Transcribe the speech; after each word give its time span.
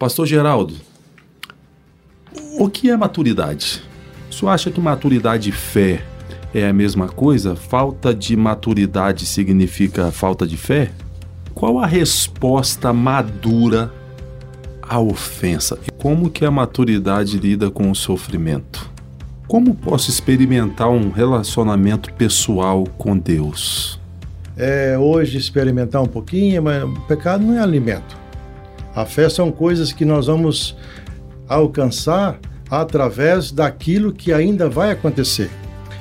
Pastor 0.00 0.24
Geraldo, 0.24 0.72
o 2.58 2.70
que 2.70 2.88
é 2.88 2.96
maturidade? 2.96 3.82
O 4.30 4.32
senhor 4.32 4.50
acha 4.50 4.70
que 4.70 4.80
maturidade 4.80 5.50
e 5.50 5.52
fé 5.52 6.02
é 6.54 6.66
a 6.66 6.72
mesma 6.72 7.06
coisa? 7.06 7.54
Falta 7.54 8.14
de 8.14 8.34
maturidade 8.34 9.26
significa 9.26 10.10
falta 10.10 10.46
de 10.46 10.56
fé? 10.56 10.90
Qual 11.52 11.78
a 11.78 11.84
resposta 11.84 12.94
madura 12.94 13.92
à 14.80 14.98
ofensa? 14.98 15.78
E 15.86 15.90
como 15.90 16.30
que 16.30 16.46
a 16.46 16.50
maturidade 16.50 17.38
lida 17.38 17.70
com 17.70 17.90
o 17.90 17.94
sofrimento? 17.94 18.90
Como 19.46 19.74
posso 19.74 20.08
experimentar 20.08 20.88
um 20.88 21.10
relacionamento 21.10 22.10
pessoal 22.14 22.84
com 22.96 23.18
Deus? 23.18 24.00
É, 24.56 24.96
hoje 24.96 25.36
experimentar 25.36 26.00
um 26.00 26.06
pouquinho, 26.06 26.62
mas 26.62 26.84
o 26.84 27.00
pecado 27.02 27.44
não 27.44 27.54
é 27.54 27.60
alimento. 27.60 28.18
A 28.94 29.06
fé 29.06 29.28
são 29.28 29.52
coisas 29.52 29.92
que 29.92 30.04
nós 30.04 30.26
vamos 30.26 30.76
alcançar 31.48 32.40
através 32.68 33.52
daquilo 33.52 34.12
que 34.12 34.32
ainda 34.32 34.68
vai 34.68 34.90
acontecer. 34.90 35.50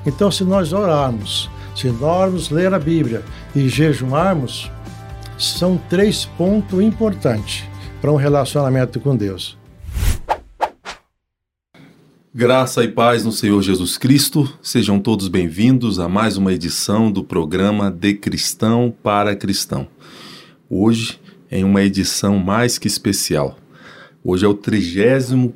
Então, 0.05 0.31
se 0.31 0.43
nós 0.43 0.73
orarmos, 0.73 1.49
se 1.75 1.87
nós 1.89 2.49
ler 2.49 2.73
a 2.73 2.79
Bíblia 2.79 3.23
e 3.55 3.69
jejuarmos, 3.69 4.71
são 5.37 5.79
três 5.89 6.25
pontos 6.25 6.81
importantes 6.81 7.63
para 8.01 8.11
um 8.11 8.15
relacionamento 8.15 8.99
com 8.99 9.15
Deus. 9.15 9.57
Graça 12.33 12.83
e 12.83 12.87
paz 12.87 13.23
no 13.23 13.31
Senhor 13.31 13.61
Jesus 13.61 13.97
Cristo, 13.97 14.51
sejam 14.61 14.99
todos 14.99 15.27
bem-vindos 15.27 15.99
a 15.99 16.07
mais 16.07 16.37
uma 16.37 16.53
edição 16.53 17.11
do 17.11 17.23
programa 17.23 17.91
De 17.91 18.13
Cristão 18.13 18.93
para 19.03 19.35
Cristão. 19.35 19.87
Hoje, 20.69 21.19
em 21.51 21.63
uma 21.63 21.81
edição 21.81 22.37
mais 22.37 22.77
que 22.77 22.87
especial. 22.87 23.57
Hoje 24.23 24.45
é 24.45 24.47
o 24.47 24.53
31 24.53 25.47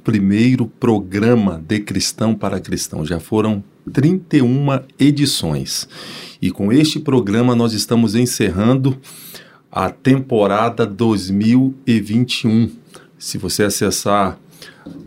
programa 0.80 1.62
De 1.68 1.80
Cristão 1.80 2.34
para 2.34 2.60
Cristão. 2.60 3.06
Já 3.06 3.20
foram 3.20 3.64
31 3.92 4.80
edições. 4.98 5.88
E 6.42 6.50
com 6.50 6.72
este 6.72 7.00
programa 7.00 7.56
nós 7.56 7.74
estamos 7.74 8.16
encerrando 8.16 8.98
a 9.72 9.90
temporada 9.90 10.86
2021. 10.86 12.72
Se 13.18 13.38
você 13.38 13.64
acessar 13.64 14.40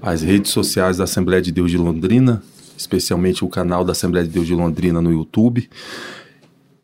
as 0.00 0.22
redes 0.22 0.52
sociais 0.52 0.98
da 0.98 1.04
Assembleia 1.04 1.42
de 1.42 1.50
Deus 1.50 1.70
de 1.70 1.78
Londrina, 1.78 2.42
especialmente 2.76 3.44
o 3.44 3.48
canal 3.48 3.84
da 3.84 3.92
Assembleia 3.92 4.26
de 4.26 4.32
Deus 4.32 4.46
de 4.46 4.54
Londrina 4.54 5.00
no 5.00 5.10
YouTube, 5.10 5.68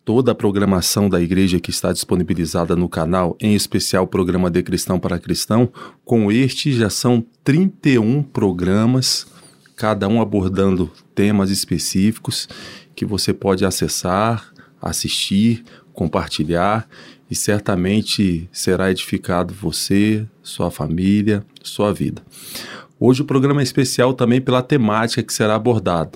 toda 0.05 0.33
a 0.33 0.35
programação 0.35 1.09
da 1.09 1.21
igreja 1.21 1.61
que 1.61 1.71
está 1.71 1.93
disponibilizada 1.93 2.75
no 2.75 2.89
canal, 2.89 3.37
em 3.41 3.55
especial 3.55 4.05
o 4.05 4.09
programa 4.09 4.51
de 4.51 4.63
Cristão 4.63 4.99
para 4.99 5.19
Cristão, 5.19 5.69
com 6.05 6.31
este 6.31 6.73
já 6.73 6.91
são 6.91 7.25
31 7.45 8.23
programas 8.23 9.27
cada 9.77 10.07
um 10.07 10.21
abordando 10.21 10.91
temas 11.15 11.51
específicos 11.51 12.49
que 12.95 13.05
você 13.05 13.33
pode 13.33 13.65
acessar, 13.65 14.53
assistir, 14.81 15.65
compartilhar 15.93 16.89
e 17.31 17.35
certamente 17.35 18.49
será 18.53 18.91
edificado 18.91 19.55
você, 19.55 20.27
sua 20.43 20.71
família, 20.71 21.45
sua 21.63 21.93
vida. 21.93 22.23
Hoje 23.01 23.23
o 23.23 23.25
programa 23.25 23.61
é 23.61 23.65
especial 23.65 24.15
também 24.15 24.41
pela 24.41 24.63
temática 24.63 25.23
que 25.23 25.33
será 25.33 25.57
abordada. 25.57 26.13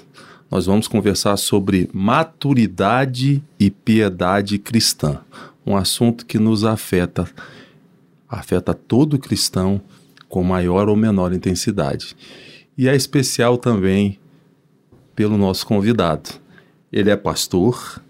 Nós 0.51 0.67
vamos 0.67 0.87
conversar 0.87 1.37
sobre 1.37 1.89
maturidade 1.93 3.43
e 3.59 3.71
piedade 3.71 4.59
cristã, 4.59 5.21
um 5.67 5.77
assunto 5.77 6.25
que 6.25 6.39
nos 6.39 6.65
afeta, 6.65 7.29
afeta 8.29 8.73
todo 8.73 9.19
cristão 9.19 9.81
com 10.29 10.43
maior 10.43 10.89
ou 10.89 10.97
menor 10.97 11.33
intensidade 11.33 12.17
e 12.77 12.89
é 12.89 12.95
especial 12.95 13.57
também 13.57 14.19
pelo 15.15 15.39
nosso 15.39 15.67
convidado. 15.67 16.31
Ele 16.93 17.11
é 17.11 17.17
pastor. 17.17 18.03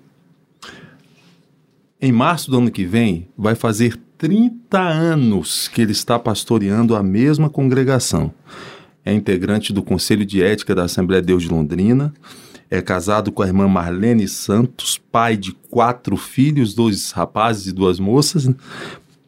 Em 2.01 2.11
março 2.13 2.51
do 2.51 2.59
ano 2.59 2.71
que 2.71 2.85
vem, 2.85 3.29
vai 3.39 3.55
fazer 3.55 3.97
30 4.19 4.79
anos 4.79 5.69
que 5.69 5.81
ele 5.81 5.93
está 5.93 6.19
pastoreando 6.19 6.97
a 6.97 7.03
mesma 7.03 7.49
congregação. 7.49 8.33
É 9.07 9.13
integrante 9.13 9.73
do 9.73 9.83
Conselho 9.83 10.27
de 10.27 10.43
Ética 10.43 10.75
da 10.75 10.85
Assembleia 10.85 11.23
de 11.23 11.29
Deus 11.29 11.45
de 11.45 11.49
Londrina. 11.49 12.13
É 12.69 12.83
casado 12.83 13.33
com 13.33 13.43
a 13.43 13.47
irmã 13.47 13.69
Marlene 13.69 14.27
Santos, 14.27 14.99
pai 14.99 15.37
de 15.37 15.53
quatro 15.71 16.17
filhos, 16.17 16.75
dois 16.75 17.13
rapazes 17.13 17.69
e 17.69 17.73
duas 17.73 17.99
moças 17.99 18.49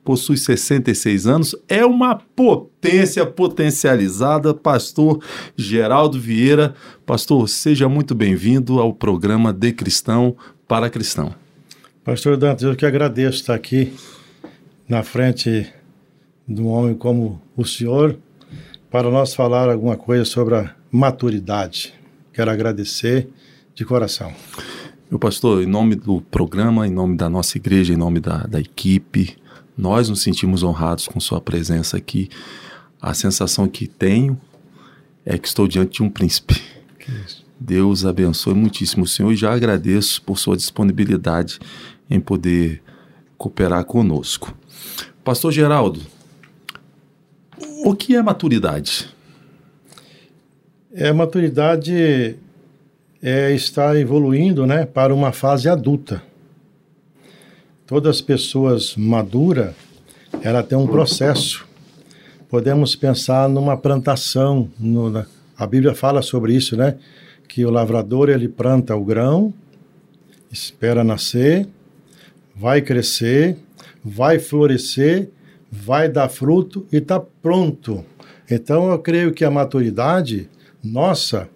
possui 0.09 0.39
66 0.39 1.27
anos, 1.27 1.55
é 1.69 1.85
uma 1.85 2.17
potência 2.17 3.27
potencializada. 3.27 4.55
Pastor 4.55 5.23
Geraldo 5.55 6.19
Vieira. 6.19 6.75
Pastor, 7.05 7.47
seja 7.47 7.91
muito 7.91 8.15
bem-vindo 8.15 8.81
ao 8.81 8.95
programa 8.95 9.53
De 9.53 9.71
Cristão 9.71 10.35
para 10.67 10.89
Cristão. 10.89 11.35
Pastor 12.03 12.39
Dantas, 12.39 12.63
eu 12.63 12.75
que 12.75 12.87
agradeço 12.87 13.41
estar 13.41 13.55
aqui 13.55 13.93
na 14.89 15.03
frente 15.03 15.71
de 16.49 16.63
um 16.63 16.69
homem 16.69 16.95
como 16.95 17.39
o 17.55 17.67
senhor 17.67 18.17
para 18.91 19.11
nós 19.11 19.35
falar 19.35 19.69
alguma 19.69 19.97
coisa 19.97 20.25
sobre 20.25 20.57
a 20.57 20.75
maturidade. 20.91 21.95
Quero 22.33 22.51
agradecer 22.51 23.29
de 23.75 23.85
coração. 23.85 24.33
Meu 25.11 25.19
pastor, 25.19 25.63
em 25.63 25.67
nome 25.67 25.95
do 25.95 26.21
programa, 26.21 26.87
em 26.87 26.91
nome 26.91 27.17
da 27.17 27.29
nossa 27.29 27.57
igreja, 27.57 27.93
em 27.93 27.97
nome 27.97 28.21
da, 28.21 28.39
da 28.47 28.61
equipe, 28.61 29.37
nós 29.77 30.09
nos 30.09 30.23
sentimos 30.23 30.63
honrados 30.63 31.07
com 31.07 31.21
Sua 31.21 31.41
presença 31.41 31.97
aqui. 31.97 32.29
A 33.01 33.15
sensação 33.15 33.69
que 33.69 33.87
tenho 33.87 34.39
é 35.25 35.39
que 35.39 35.47
estou 35.47 35.69
diante 35.69 35.99
de 35.99 36.03
um 36.03 36.11
príncipe. 36.11 36.61
Deus 37.61 38.05
abençoe 38.05 38.55
muitíssimo 38.55 39.05
o 39.05 39.09
Senhor 39.09 39.33
e 39.33 39.37
já 39.37 39.53
agradeço 39.53 40.23
por 40.23 40.39
sua 40.39 40.57
disponibilidade 40.57 41.59
em 42.09 42.21
poder 42.21 42.83
cooperar 43.37 43.85
conosco. 43.85 44.57
Pastor 45.25 45.53
Geraldo, 45.53 46.01
o 47.85 47.95
que 47.95 48.17
é 48.17 48.23
maturidade? 48.23 49.09
É 50.93 51.13
maturidade 51.13 52.37
é 53.23 53.53
estar 53.53 53.97
evoluindo, 53.97 54.67
né, 54.67 54.87
para 54.87 55.15
uma 55.15 55.33
fase 55.33 55.69
adulta 55.69 56.23
todas 57.89 58.17
as 58.17 58.21
pessoas 58.21 58.95
maduras, 58.97 59.75
ela 60.43 60.63
tem 60.63 60.77
um 60.77 60.87
processo. 60.87 61.67
Podemos 62.47 62.95
pensar 62.95 63.49
numa 63.49 63.79
plantação, 63.79 64.71
no, 64.79 65.25
a 65.57 65.67
Bíblia 65.67 65.95
fala 65.95 66.21
sobre 66.21 66.55
isso, 66.55 66.77
né? 66.77 66.97
Que 67.49 67.65
o 67.65 67.71
lavrador 67.71 68.29
ele 68.29 68.47
planta 68.47 68.95
o 68.95 69.03
grão, 69.03 69.55
espera 70.53 71.03
nascer, 71.03 71.67
vai 72.55 72.83
crescer, 72.83 73.57
vai 74.05 74.39
florescer, 74.39 75.31
vai 75.71 76.09
dar 76.09 76.29
fruto 76.29 76.87
e 76.93 76.97
está 76.97 77.21
pronto. 77.21 78.05
Então 78.51 78.91
eu 78.91 78.99
creio 78.99 79.33
que 79.33 79.45
a 79.45 79.51
maturidade 79.51 80.49
nossa 80.83 81.49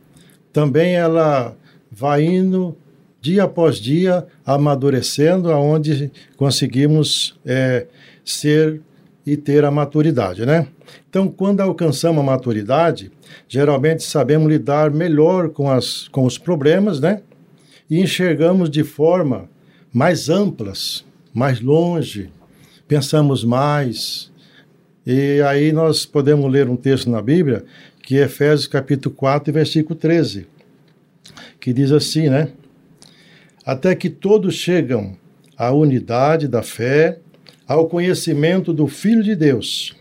também 0.52 0.94
ela 0.94 1.56
vai 1.90 2.24
indo 2.24 2.76
dia 3.20 3.44
após 3.44 3.76
dia, 3.76 4.26
amadurecendo, 4.44 5.52
aonde 5.52 6.10
conseguimos 6.36 7.38
é, 7.46 7.86
ser 8.24 8.80
e 9.24 9.36
ter 9.36 9.64
a 9.64 9.70
maturidade, 9.70 10.44
né? 10.44 10.66
Então, 11.08 11.28
quando 11.28 11.60
alcançamos 11.60 12.20
a 12.20 12.26
maturidade, 12.26 13.12
geralmente 13.48 14.02
sabemos 14.02 14.48
lidar 14.48 14.90
melhor 14.90 15.50
com, 15.50 15.70
as, 15.70 16.08
com 16.08 16.24
os 16.24 16.36
problemas, 16.36 17.00
né? 17.00 17.22
E 17.88 18.00
enxergamos 18.00 18.68
de 18.68 18.82
forma 18.82 19.48
mais 19.92 20.28
amplas, 20.28 21.04
mais 21.32 21.60
longe, 21.60 22.30
pensamos 22.92 23.42
mais. 23.42 24.30
E 25.06 25.40
aí 25.48 25.72
nós 25.72 26.04
podemos 26.04 26.52
ler 26.52 26.68
um 26.68 26.76
texto 26.76 27.08
na 27.08 27.22
Bíblia, 27.22 27.64
que 28.02 28.18
é 28.18 28.24
Efésios 28.24 28.66
capítulo 28.66 29.14
4, 29.14 29.50
versículo 29.50 29.98
13, 29.98 30.46
que 31.58 31.72
diz 31.72 31.90
assim, 31.90 32.28
né? 32.28 32.50
até 33.64 33.94
que 33.94 34.10
todos 34.10 34.54
chegam 34.54 35.16
à 35.56 35.72
unidade 35.72 36.46
da 36.46 36.62
fé, 36.62 37.18
ao 37.66 37.88
conhecimento 37.88 38.74
do 38.74 38.86
Filho 38.86 39.22
de 39.22 39.34
Deus, 39.34 39.96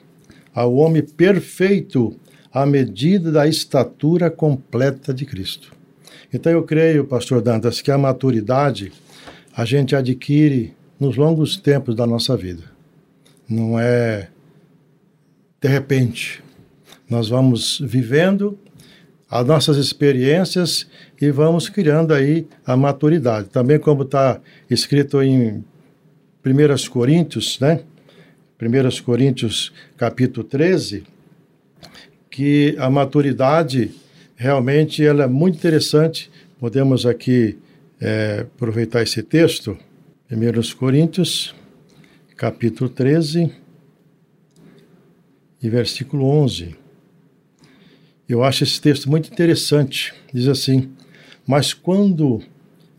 ao 0.53 0.75
homem 0.75 1.01
perfeito, 1.01 2.13
à 2.53 2.65
medida 2.65 3.31
da 3.31 3.47
estatura 3.47 4.29
completa 4.29 5.13
de 5.13 5.25
Cristo. 5.25 5.71
Então 6.33 6.51
eu 6.51 6.63
creio, 6.63 7.05
pastor 7.05 7.41
Dantas, 7.41 7.79
que 7.79 7.89
a 7.89 7.97
maturidade 7.97 8.91
a 9.55 9.63
gente 9.63 9.95
adquire 9.95 10.73
nos 10.99 11.15
longos 11.15 11.55
tempos 11.55 11.95
da 11.95 12.05
nossa 12.05 12.35
vida. 12.35 12.70
Não 13.51 13.77
é 13.77 14.29
de 15.59 15.67
repente. 15.67 16.41
Nós 17.09 17.27
vamos 17.27 17.81
vivendo 17.83 18.57
as 19.29 19.45
nossas 19.45 19.75
experiências 19.75 20.87
e 21.21 21.29
vamos 21.31 21.67
criando 21.67 22.13
aí 22.13 22.47
a 22.65 22.77
maturidade. 22.77 23.49
Também 23.49 23.77
como 23.77 24.03
está 24.03 24.39
escrito 24.69 25.21
em 25.21 25.65
1 26.45 26.89
Coríntios, 26.89 27.59
né? 27.59 27.81
1 28.57 29.03
Coríntios 29.03 29.73
capítulo 29.97 30.45
13, 30.45 31.03
que 32.29 32.73
a 32.79 32.89
maturidade 32.89 33.91
realmente 34.37 35.05
ela 35.05 35.25
é 35.25 35.27
muito 35.27 35.57
interessante. 35.57 36.31
Podemos 36.57 37.05
aqui 37.05 37.57
é, 37.99 38.45
aproveitar 38.55 39.03
esse 39.03 39.21
texto, 39.21 39.77
1 40.31 40.77
Coríntios, 40.77 41.53
capítulo 42.41 42.89
13 42.89 43.51
e 45.61 45.69
versículo 45.69 46.25
11. 46.25 46.75
Eu 48.27 48.43
acho 48.43 48.63
esse 48.63 48.81
texto 48.81 49.07
muito 49.07 49.31
interessante. 49.31 50.11
Diz 50.33 50.47
assim: 50.47 50.89
Mas 51.45 51.71
quando 51.71 52.41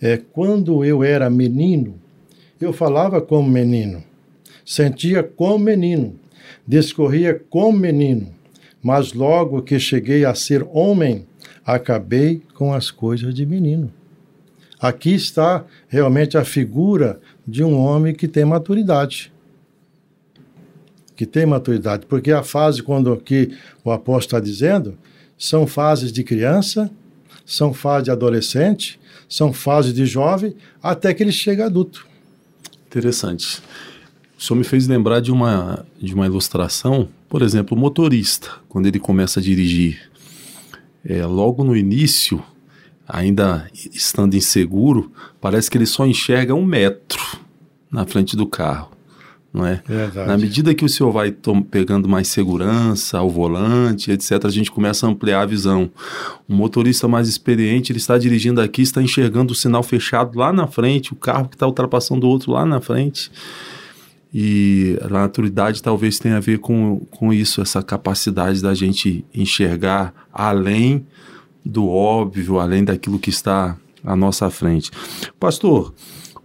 é, 0.01 0.17
quando 0.17 0.85
eu 0.85 1.03
era 1.03 1.29
menino, 1.29 2.01
eu 2.61 2.73
falava 2.73 3.21
como 3.21 3.51
menino, 3.51 4.05
sentia 4.65 5.25
como 5.25 5.65
menino, 5.65 6.15
discorria 6.65 7.35
como 7.51 7.77
menino, 7.77 8.33
mas 8.81 9.13
logo 9.13 9.61
que 9.63 9.77
cheguei 9.81 10.25
a 10.25 10.37
ser 10.37 10.65
homem, 10.71 11.27
acabei 11.67 12.43
com 12.55 12.73
as 12.73 12.93
coisas 12.93 13.35
de 13.35 13.45
menino. 13.45 13.93
Aqui 14.83 15.15
está 15.15 15.65
realmente 15.89 16.39
a 16.39 16.45
figura 16.45 17.21
de 17.47 17.63
um 17.63 17.79
homem 17.79 18.15
que 18.15 18.29
tem 18.29 18.45
maturidade. 18.45 19.33
Que 21.17 21.27
tem 21.27 21.47
maturidade, 21.47 22.07
porque 22.07 22.33
a 22.33 22.43
fase, 22.43 22.83
quando 22.83 23.13
aqui 23.13 23.57
o 23.85 23.91
apóstolo 23.91 24.39
está 24.39 24.41
dizendo, 24.41 24.97
são 25.39 25.67
fases 25.67 26.13
de 26.13 26.25
criança, 26.25 26.91
são 27.45 27.75
fases 27.75 28.05
de 28.05 28.11
adolescente, 28.11 28.99
são 29.29 29.53
fases 29.53 29.93
de 29.93 30.07
jovem, 30.07 30.55
até 30.83 31.13
que 31.13 31.23
ele 31.23 31.33
chega 31.33 31.67
adulto. 31.67 32.07
Interessante. 32.87 33.63
O 34.39 34.43
senhor 34.43 34.59
me 34.59 34.65
fez 34.65 34.87
lembrar 34.87 35.21
de 35.21 35.31
uma, 35.31 35.87
de 36.01 36.15
uma 36.15 36.27
ilustração, 36.27 37.09
por 37.29 37.43
exemplo, 37.43 37.77
o 37.77 37.81
motorista, 37.81 38.51
quando 38.69 38.87
ele 38.87 38.99
começa 38.99 39.41
a 39.41 39.43
dirigir. 39.43 40.11
É, 41.05 41.25
logo 41.25 41.65
no 41.65 41.77
início, 41.77 42.43
ainda 43.09 43.69
estando 43.93 44.35
inseguro, 44.35 45.13
parece 45.41 45.71
que 45.71 45.77
ele 45.77 45.87
só 45.87 46.07
enxerga 46.07 46.55
um 46.55 46.65
metro 46.65 47.21
na 47.91 48.07
frente 48.07 48.37
do 48.37 48.47
carro 48.47 48.93
não 49.53 49.67
é? 49.67 49.83
Verdade. 49.87 50.27
Na 50.27 50.39
medida 50.39 50.75
que 50.75 50.85
o 50.85 50.89
senhor 50.89 51.13
vai 51.13 51.31
pegando 51.71 52.09
mais 52.09 52.29
segurança 52.29 53.19
ao 53.19 53.29
volante, 53.29 54.11
etc., 54.11 54.45
a 54.45 54.49
gente 54.49 54.71
começa 54.71 55.07
a 55.07 55.11
ampliar 55.11 55.43
a 55.43 55.47
visão. 55.47 55.91
O 56.49 56.55
motorista 56.55 57.07
mais 57.07 57.29
experiente, 57.29 57.93
ele 57.93 57.99
está 57.99 58.17
dirigindo 58.17 58.61
aqui, 58.61 58.81
está 58.81 59.03
enxergando 59.03 59.53
o 59.53 59.57
sinal 59.57 59.83
fechado 59.83 60.39
lá 60.39 60.53
na 60.53 60.67
frente, 60.67 61.13
o 61.13 61.17
carro 61.17 61.49
que 61.49 61.57
está 61.57 61.67
ultrapassando 61.67 62.27
o 62.27 62.31
outro 62.31 62.53
lá 62.53 62.65
na 62.65 62.81
frente. 62.81 63.31
E 64.33 64.99
a 65.03 65.09
maturidade 65.09 65.83
talvez 65.83 66.19
tenha 66.19 66.39
a 66.39 66.41
ver 66.41 66.59
com, 66.59 67.01
com 67.11 67.31
isso, 67.31 67.61
essa 67.61 67.83
capacidade 67.83 68.63
da 68.63 68.73
gente 68.73 69.23
enxergar 69.35 70.15
além 70.33 71.07
do 71.65 71.89
óbvio, 71.89 72.59
além 72.59 72.85
daquilo 72.85 73.19
que 73.19 73.31
está 73.31 73.77
à 74.05 74.17
nossa 74.17 74.51
frente. 74.51 74.91
Pastor, 75.39 75.95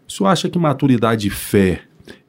o 0.08 0.12
senhor 0.12 0.30
acha 0.30 0.50
que 0.50 0.60
maturidade 0.60 1.28
e 1.28 1.32
fé 1.32 1.82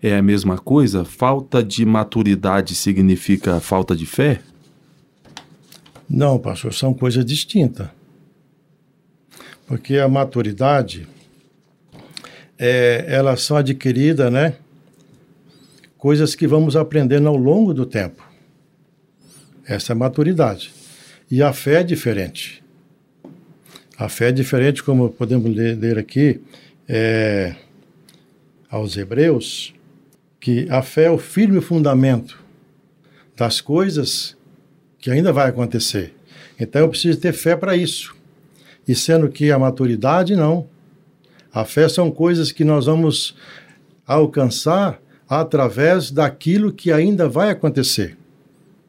é 0.03 0.17
a 0.17 0.23
mesma 0.23 0.59
coisa? 0.59 1.05
Falta 1.05 1.63
de 1.63 1.85
maturidade 1.85 2.75
significa 2.75 3.61
falta 3.61 3.95
de 3.95 4.07
fé? 4.07 4.41
Não, 6.09 6.39
pastor, 6.39 6.73
são 6.73 6.95
coisas 6.95 7.25
distintas. 7.25 7.89
Porque 9.67 9.99
a 9.99 10.09
maturidade, 10.09 11.07
é, 12.59 13.05
elas 13.07 13.43
são 13.43 13.59
adquiridas, 13.59 14.33
né? 14.33 14.55
Coisas 15.99 16.35
que 16.35 16.47
vamos 16.47 16.75
aprendendo 16.77 17.29
ao 17.29 17.37
longo 17.37 17.75
do 17.75 17.85
tempo. 17.85 18.27
Essa 19.67 19.93
é 19.93 19.95
a 19.95 19.99
maturidade. 19.99 20.73
E 21.31 21.43
a 21.43 21.53
fé 21.53 21.81
é 21.81 21.85
diferente. 21.85 22.65
A 23.99 24.09
fé 24.09 24.29
é 24.29 24.33
diferente, 24.33 24.81
como 24.81 25.11
podemos 25.11 25.53
ler, 25.53 25.99
aqui 25.99 26.41
é, 26.89 27.57
aos 28.71 28.97
Hebreus, 28.97 29.75
que 30.39 30.69
a 30.71 30.83
fé 30.83 31.07
é 31.07 31.11
o 31.11 31.19
firme 31.19 31.61
fundamento 31.61 32.39
das 33.37 33.61
coisas 33.61 34.37
que 35.01 35.11
ainda 35.11 35.33
vai 35.33 35.49
acontecer. 35.49 36.15
Então 36.61 36.83
eu 36.83 36.89
preciso 36.89 37.19
ter 37.19 37.33
fé 37.33 37.57
para 37.57 37.77
isso. 37.77 38.15
E 38.87 38.95
sendo 38.95 39.29
que 39.29 39.51
a 39.51 39.59
maturidade 39.59 40.37
não. 40.37 40.69
A 41.53 41.65
fé 41.65 41.89
são 41.89 42.09
coisas 42.09 42.53
que 42.53 42.63
nós 42.63 42.87
vamos 42.87 43.35
alcançar 44.07 45.03
através 45.29 46.13
daquilo 46.13 46.73
que 46.73 46.93
ainda 46.93 47.29
vai 47.29 47.51
acontecer. 47.51 48.17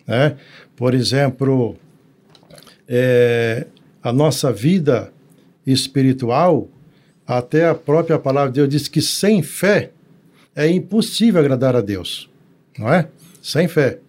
Né? 0.06 0.38
Por 0.76 0.94
exemplo, 0.94 1.76
é, 2.88 3.66
a 4.04 4.14
nossa 4.14 4.52
vida 4.52 5.12
espiritual, 5.66 6.68
até 7.28 7.68
a 7.68 7.76
própria 7.76 8.18
palavra 8.18 8.52
de 8.52 8.56
Deus 8.56 8.70
diz 8.70 8.88
que 8.88 9.02
sem 9.02 9.42
fé 9.44 9.92
é 10.56 10.70
impossível 10.70 11.40
agradar 11.40 11.76
a 11.76 11.82
Deus, 11.82 12.30
não 12.78 12.92
é? 12.92 13.08
Sem 13.42 13.68
fé. 13.68 14.00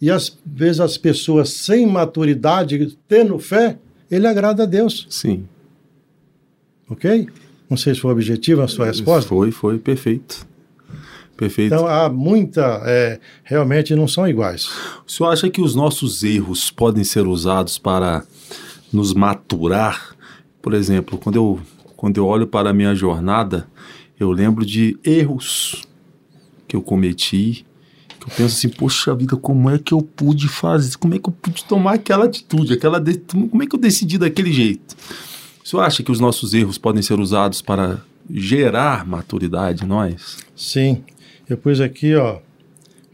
E 0.00 0.10
às 0.10 0.36
vezes 0.44 0.80
as 0.80 0.96
pessoas 0.96 1.50
sem 1.50 1.86
maturidade, 1.86 2.96
tendo 3.08 3.38
fé, 3.38 3.78
ele 4.10 4.26
agrada 4.26 4.62
a 4.62 4.66
Deus. 4.66 5.06
Sim. 5.10 5.46
Ok? 6.88 7.28
Não 7.68 7.76
sei 7.76 7.94
se 7.94 8.00
foi 8.00 8.12
objetivo 8.12 8.62
a 8.62 8.68
sua 8.68 8.86
resposta. 8.86 9.28
Foi, 9.28 9.50
foi, 9.50 9.78
perfeito. 9.78 10.46
Perfeito. 11.36 11.72
Então 11.72 11.86
há 11.86 12.08
muita, 12.08 12.82
é, 12.84 13.20
realmente 13.44 13.94
não 13.94 14.08
são 14.08 14.26
iguais. 14.26 14.68
O 15.06 15.10
senhor 15.10 15.30
acha 15.30 15.48
que 15.48 15.60
os 15.60 15.74
nossos 15.74 16.22
erros 16.24 16.70
podem 16.70 17.04
ser 17.04 17.26
usados 17.26 17.78
para 17.78 18.24
nos 18.92 19.14
maturar? 19.14 20.16
Por 20.60 20.74
exemplo, 20.74 21.18
quando 21.18 21.36
eu, 21.36 21.60
quando 21.96 22.18
eu 22.18 22.26
olho 22.26 22.46
para 22.46 22.70
a 22.70 22.72
minha 22.72 22.94
jornada, 22.94 23.68
eu 24.18 24.30
lembro 24.30 24.64
de 24.64 24.98
erros 25.04 25.82
que 26.66 26.76
eu 26.76 26.82
cometi, 26.82 27.64
que 28.20 28.26
eu 28.26 28.30
penso 28.36 28.56
assim, 28.56 28.68
poxa 28.68 29.14
vida, 29.14 29.36
como 29.36 29.70
é 29.70 29.78
que 29.78 29.94
eu 29.94 30.02
pude 30.02 30.48
fazer, 30.48 30.96
como 30.98 31.14
é 31.14 31.18
que 31.18 31.28
eu 31.28 31.32
pude 31.32 31.64
tomar 31.64 31.94
aquela 31.94 32.24
atitude, 32.24 32.74
aquela 32.74 33.00
de... 33.00 33.14
como 33.16 33.62
é 33.62 33.66
que 33.66 33.74
eu 33.74 33.80
decidi 33.80 34.18
daquele 34.18 34.52
jeito? 34.52 34.96
Senhor 35.68 35.82
acha 35.82 36.02
que 36.02 36.10
os 36.10 36.18
nossos 36.18 36.54
erros 36.54 36.78
podem 36.78 37.02
ser 37.02 37.20
usados 37.20 37.60
para 37.60 38.00
gerar 38.30 39.06
maturidade 39.06 39.84
em 39.84 39.86
nós? 39.86 40.38
Sim. 40.56 41.04
Eu 41.46 41.58
pus 41.58 41.78
aqui, 41.78 42.14
ó, 42.14 42.38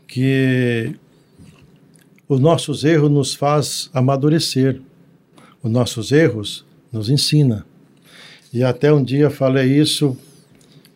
que 0.07 0.95
os 2.29 2.39
nossos 2.39 2.85
erros 2.85 3.11
nos 3.11 3.35
faz 3.35 3.91
amadurecer. 3.93 4.81
Os 5.65 5.71
nossos 5.71 6.13
erros 6.13 6.63
nos 6.93 7.09
ensina. 7.09 7.65
E 8.53 8.63
até 8.63 8.93
um 8.93 9.03
dia 9.03 9.31
falei 9.31 9.81
isso 9.81 10.15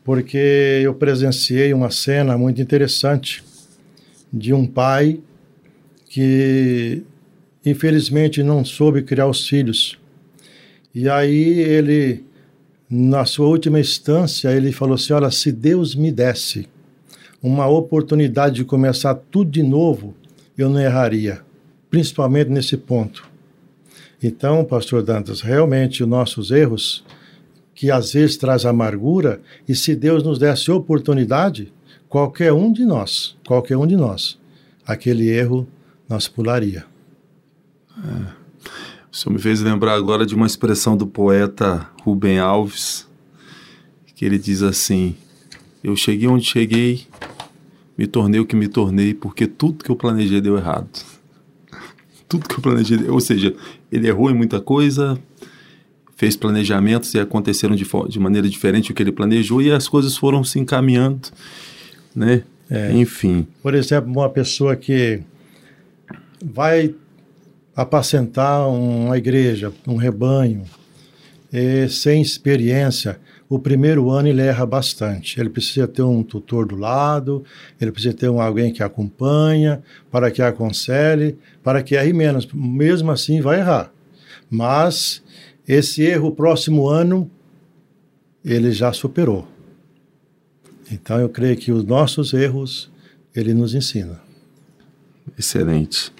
porque 0.04 0.82
eu 0.84 0.94
presenciei 0.94 1.72
uma 1.72 1.90
cena 1.90 2.37
muito 2.37 2.60
interessante 2.60 3.42
de 4.30 4.52
um 4.52 4.66
pai 4.66 5.20
que 6.10 7.02
infelizmente 7.64 8.42
não 8.42 8.62
soube 8.62 9.02
criar 9.02 9.26
os 9.26 9.48
filhos. 9.48 9.98
E 10.94 11.08
aí 11.08 11.60
ele, 11.60 12.25
na 12.90 13.25
sua 13.25 13.46
última 13.46 13.80
instância, 13.80 14.50
ele 14.50 14.70
falou 14.70 14.96
assim: 14.96 15.14
Olha, 15.14 15.30
se 15.30 15.50
Deus 15.50 15.94
me 15.94 16.12
desse 16.12 16.68
uma 17.42 17.66
oportunidade 17.66 18.56
de 18.56 18.64
começar 18.64 19.14
tudo 19.14 19.50
de 19.50 19.62
novo, 19.62 20.14
eu 20.58 20.68
não 20.68 20.80
erraria, 20.80 21.40
principalmente 21.90 22.50
nesse 22.50 22.76
ponto. 22.76 23.27
Então, 24.22 24.64
pastor 24.64 25.02
Dantas, 25.02 25.40
realmente 25.40 26.02
os 26.02 26.08
nossos 26.08 26.50
erros 26.50 27.04
que 27.75 27.92
às 27.92 28.12
vezes 28.12 28.37
traz 28.37 28.66
amargura, 28.66 29.40
e 29.68 29.75
se 29.75 29.94
Deus 29.94 30.25
nos 30.25 30.37
desse 30.37 30.68
oportunidade, 30.68 31.72
qualquer 32.08 32.52
um 32.52 32.72
de 32.72 32.84
nós, 32.84 33.37
qualquer 33.46 33.76
um 33.76 33.87
de 33.87 33.96
nós, 33.96 34.37
aquele 34.84 35.28
erro 35.28 35.68
nós 36.08 36.26
pularia. 36.26 36.84
É. 37.96 38.38
O 39.10 39.16
senhor 39.16 39.32
me 39.32 39.40
fez 39.40 39.60
lembrar 39.60 39.94
agora 39.94 40.26
de 40.26 40.34
uma 40.34 40.46
expressão 40.46 40.96
do 40.96 41.06
poeta 41.06 41.88
Rubem 42.02 42.40
Alves, 42.40 43.06
que 44.14 44.25
ele 44.25 44.38
diz 44.38 44.62
assim: 44.62 45.14
Eu 45.82 45.94
cheguei 45.94 46.26
onde 46.26 46.44
cheguei, 46.44 47.06
me 47.96 48.08
tornei 48.08 48.40
o 48.40 48.46
que 48.46 48.56
me 48.56 48.66
tornei, 48.66 49.14
porque 49.14 49.46
tudo 49.46 49.84
que 49.84 49.90
eu 49.90 49.96
planejei 49.96 50.40
deu 50.40 50.56
errado. 50.56 50.88
Tudo 52.28 52.49
que 52.49 52.54
eu 52.54 52.61
planejei, 52.61 53.08
ou 53.08 53.20
seja, 53.20 53.54
ele 53.90 54.06
errou 54.06 54.30
em 54.30 54.35
muita 54.35 54.61
coisa, 54.61 55.18
fez 56.16 56.37
planejamentos 56.37 57.14
e 57.14 57.18
aconteceram 57.20 57.75
de, 57.75 57.87
de 58.08 58.18
maneira 58.18 58.49
diferente 58.49 58.88
do 58.88 58.94
que 58.94 59.02
ele 59.02 59.12
planejou 59.12 59.62
e 59.62 59.70
as 59.70 59.88
coisas 59.88 60.16
foram 60.16 60.44
se 60.44 60.58
encaminhando, 60.58 61.28
né? 62.14 62.42
É. 62.70 62.92
Enfim. 62.92 63.47
Por 63.62 63.75
exemplo, 63.75 64.11
uma 64.11 64.28
pessoa 64.28 64.76
que 64.76 65.20
vai 66.44 66.94
apacentar 67.75 68.68
uma 68.68 69.16
igreja, 69.16 69.73
um 69.87 69.97
rebanho, 69.97 70.64
sem 71.88 72.20
experiência, 72.20 73.18
o 73.49 73.59
primeiro 73.59 74.11
ano 74.11 74.28
ele 74.28 74.43
erra 74.43 74.67
bastante. 74.67 75.40
Ele 75.40 75.49
precisa 75.49 75.88
ter 75.88 76.02
um 76.02 76.23
tutor 76.23 76.67
do 76.67 76.76
lado, 76.76 77.45
ele 77.81 77.90
precisa 77.90 78.14
ter 78.14 78.28
um, 78.28 78.40
alguém 78.40 78.73
que 78.73 78.83
acompanha, 78.83 79.83
para 80.11 80.31
que 80.31 80.43
aconselhe, 80.43 81.38
para 81.62 81.83
que 81.83 81.95
erre 81.95 82.12
menos. 82.12 82.47
Mesmo 82.52 83.11
assim, 83.11 83.40
vai 83.40 83.61
errar. 83.61 83.93
Mas 84.50 85.23
esse 85.67 86.02
erro, 86.02 86.33
próximo 86.33 86.88
ano, 86.88 87.31
ele 88.45 88.71
já 88.71 88.93
superou. 88.93 89.49
Então, 90.90 91.19
eu 91.19 91.28
creio 91.28 91.57
que 91.57 91.73
os 91.73 91.85
nossos 91.85 92.33
erros, 92.33 92.90
ele 93.35 93.55
nos 93.55 93.75
ensina. 93.75 94.21
Excelente. 95.38 96.12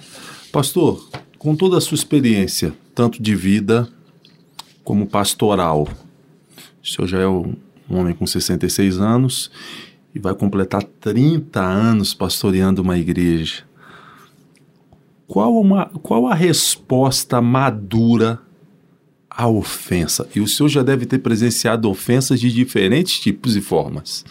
Pastor, 0.53 1.09
com 1.39 1.55
toda 1.55 1.79
a 1.79 1.81
sua 1.81 1.95
experiência, 1.95 2.75
tanto 2.95 3.23
de 3.23 3.35
vida 3.35 3.89
como 4.83 5.07
pastoral, 5.07 5.89
o 6.89 6.93
senhor 6.95 7.09
já 7.09 7.19
é 7.19 7.29
um 7.29 7.55
homem 7.91 8.15
com 8.15 8.27
66 8.27 8.99
anos 8.99 9.51
e 10.15 10.19
vai 10.19 10.35
completar 10.35 10.83
30 10.83 11.61
anos 11.61 12.15
pastoreando 12.15 12.81
uma 12.81 12.99
igreja. 12.99 13.65
Qual, 15.27 15.61
uma, 15.61 15.87
qual 16.03 16.27
a 16.27 16.35
resposta 16.35 17.41
madura 17.43 18.41
à 19.29 19.47
ofensa? 19.47 20.27
E 20.35 20.41
o 20.41 20.49
senhor 20.49 20.71
já 20.71 20.83
deve 20.83 21.05
ter 21.05 21.19
presenciado 21.19 21.91
ofensas 21.91 22.41
de 22.41 22.51
diferentes 22.51 23.21
tipos 23.21 23.55
e 23.55 23.61
formas, 23.61 24.25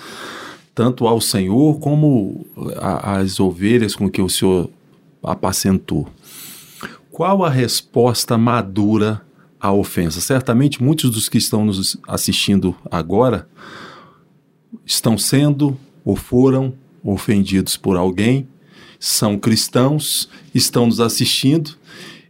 tanto 0.73 1.05
ao 1.07 1.21
Senhor 1.21 1.79
como 1.79 2.47
às 2.79 3.39
ovelhas 3.39 3.95
com 3.95 4.09
que 4.09 4.21
o 4.21 4.29
senhor 4.29 4.71
apacentou. 5.21 6.07
Qual 7.11 7.45
a 7.45 7.49
resposta 7.49 8.37
madura 8.37 9.26
à 9.59 9.71
ofensa? 9.71 10.21
Certamente 10.21 10.81
muitos 10.81 11.09
dos 11.11 11.29
que 11.29 11.37
estão 11.37 11.65
nos 11.65 11.97
assistindo 12.07 12.75
agora 12.89 13.47
estão 14.85 15.17
sendo 15.17 15.77
ou 16.03 16.15
foram 16.15 16.73
ofendidos 17.03 17.77
por 17.77 17.95
alguém, 17.95 18.47
são 18.99 19.37
cristãos, 19.37 20.29
estão 20.53 20.87
nos 20.87 20.99
assistindo 20.99 21.77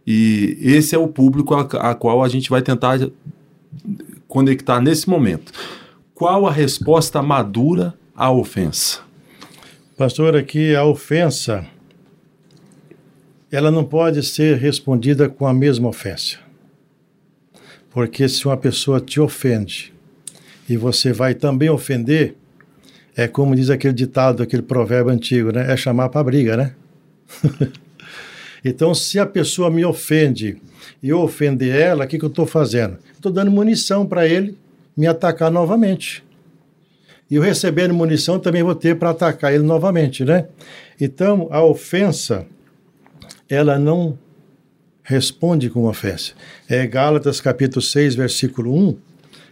e 0.06 0.56
esse 0.60 0.94
é 0.94 0.98
o 0.98 1.08
público 1.08 1.54
a, 1.54 1.60
a 1.90 1.94
qual 1.94 2.22
a 2.22 2.28
gente 2.28 2.48
vai 2.50 2.62
tentar 2.62 2.98
conectar 4.26 4.80
nesse 4.80 5.08
momento. 5.08 5.52
Qual 6.14 6.46
a 6.46 6.50
resposta 6.50 7.22
madura 7.22 7.94
à 8.14 8.30
ofensa? 8.30 9.00
Pastor, 9.96 10.36
aqui 10.36 10.74
a 10.74 10.84
ofensa 10.84 11.66
ela 13.50 13.70
não 13.70 13.84
pode 13.84 14.22
ser 14.22 14.56
respondida 14.56 15.28
com 15.28 15.46
a 15.46 15.54
mesma 15.54 15.88
ofensa. 15.88 16.38
Porque 17.98 18.28
se 18.28 18.46
uma 18.46 18.56
pessoa 18.56 19.00
te 19.00 19.18
ofende 19.18 19.92
e 20.68 20.76
você 20.76 21.12
vai 21.12 21.34
também 21.34 21.68
ofender, 21.68 22.36
é 23.16 23.26
como 23.26 23.56
diz 23.56 23.70
aquele 23.70 23.92
ditado, 23.92 24.40
aquele 24.40 24.62
provérbio 24.62 25.12
antigo, 25.12 25.50
né? 25.50 25.72
É 25.72 25.76
chamar 25.76 26.08
para 26.08 26.22
briga, 26.22 26.56
né? 26.56 26.74
então, 28.64 28.94
se 28.94 29.18
a 29.18 29.26
pessoa 29.26 29.68
me 29.68 29.84
ofende 29.84 30.62
e 31.02 31.08
eu 31.08 31.18
ofender 31.18 31.74
ela, 31.74 32.04
o 32.04 32.06
que, 32.06 32.20
que 32.20 32.24
eu 32.24 32.28
estou 32.28 32.46
fazendo? 32.46 32.98
Estou 33.14 33.32
dando 33.32 33.50
munição 33.50 34.06
para 34.06 34.28
ele 34.28 34.56
me 34.96 35.08
atacar 35.08 35.50
novamente. 35.50 36.22
E 37.28 37.34
eu 37.34 37.42
recebendo 37.42 37.92
munição 37.92 38.38
também 38.38 38.62
vou 38.62 38.76
ter 38.76 38.96
para 38.96 39.10
atacar 39.10 39.52
ele 39.52 39.64
novamente, 39.64 40.24
né? 40.24 40.46
Então, 41.00 41.48
a 41.50 41.64
ofensa 41.64 42.46
ela 43.48 43.76
não 43.76 44.16
responde 45.08 45.70
com 45.70 45.86
ofensa. 45.86 46.34
É 46.68 46.86
Gálatas 46.86 47.40
capítulo 47.40 47.80
6, 47.80 48.14
versículo 48.14 48.74
1, 48.74 48.98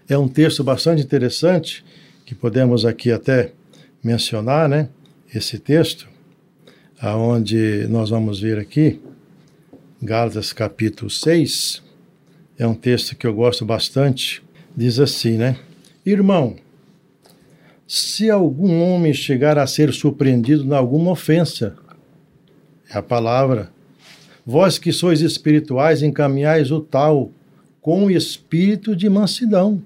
é 0.07 0.19
um 0.19 0.29
texto 0.29 0.63
bastante 0.63 1.03
interessante, 1.03 1.83
que 2.27 2.35
podemos 2.35 2.85
aqui 2.85 3.11
até 3.11 3.53
mencionar, 4.05 4.69
né? 4.69 4.91
Esse 5.35 5.59
texto, 5.59 6.07
aonde 7.01 7.87
nós 7.89 8.11
vamos 8.11 8.39
ver 8.39 8.59
aqui, 8.59 9.01
Gálatas 10.03 10.53
capítulo 10.53 11.09
6, 11.09 11.83
é 12.59 12.67
um 12.67 12.75
texto 12.75 13.17
que 13.17 13.27
eu 13.27 13.33
gosto 13.33 13.65
bastante, 13.65 14.43
diz 14.77 14.99
assim, 15.01 15.39
né? 15.39 15.57
Irmão, 16.05 16.57
se 17.89 18.29
algum 18.29 18.83
homem 18.83 19.15
chegar 19.15 19.57
a 19.57 19.67
ser 19.67 19.91
surpreendido 19.95 20.65
em 20.67 20.75
alguma 20.75 21.13
ofensa, 21.13 21.75
é 22.91 22.99
a 22.99 23.03
palavra, 23.03 23.75
Vós 24.47 24.79
que 24.79 24.93
sois 24.93 25.21
espirituais, 25.23 26.05
encaminhais 26.05 26.71
o 26.71 26.81
tal 26.81 27.33
com 27.83 28.09
espírito 28.09 28.95
de 28.95 29.09
mansidão, 29.09 29.83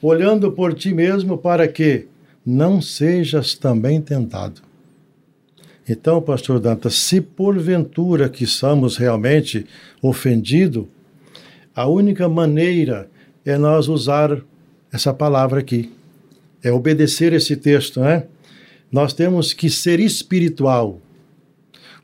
olhando 0.00 0.50
por 0.50 0.72
ti 0.72 0.94
mesmo 0.94 1.36
para 1.36 1.68
que 1.68 2.06
não 2.44 2.80
sejas 2.80 3.54
também 3.54 4.00
tentado. 4.00 4.62
Então, 5.86 6.20
pastor 6.22 6.58
Dantas, 6.58 6.94
se 6.94 7.20
porventura 7.20 8.28
que 8.30 8.46
somos 8.46 8.96
realmente 8.96 9.66
ofendidos, 10.00 10.86
a 11.74 11.86
única 11.86 12.26
maneira 12.26 13.08
é 13.44 13.58
nós 13.58 13.88
usar 13.88 14.40
essa 14.90 15.12
palavra 15.12 15.60
aqui, 15.60 15.92
é 16.62 16.72
obedecer 16.72 17.34
esse 17.34 17.56
texto, 17.56 18.00
né? 18.00 18.24
Nós 18.90 19.12
temos 19.12 19.52
que 19.52 19.68
ser 19.68 20.00
espiritual, 20.00 21.00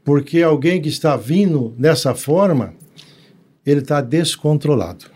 porque 0.04 0.42
alguém 0.42 0.80
que 0.80 0.88
está 0.88 1.16
vindo 1.16 1.74
dessa 1.78 2.14
forma, 2.14 2.74
ele 3.64 3.80
está 3.80 4.00
descontrolado. 4.00 5.06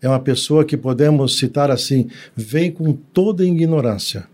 É 0.00 0.08
uma 0.08 0.20
pessoa 0.20 0.64
que 0.64 0.76
podemos 0.76 1.38
citar 1.38 1.70
assim, 1.70 2.08
vem 2.34 2.70
com 2.70 2.92
toda 2.92 3.44
ignorância. 3.44 4.26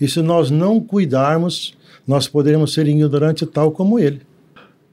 E 0.00 0.06
se 0.06 0.20
nós 0.20 0.50
não 0.50 0.78
cuidarmos, 0.80 1.76
nós 2.06 2.28
poderemos 2.28 2.74
ser 2.74 2.86
ignorantes 2.86 3.48
tal 3.52 3.72
como 3.72 3.98
ele. 3.98 4.20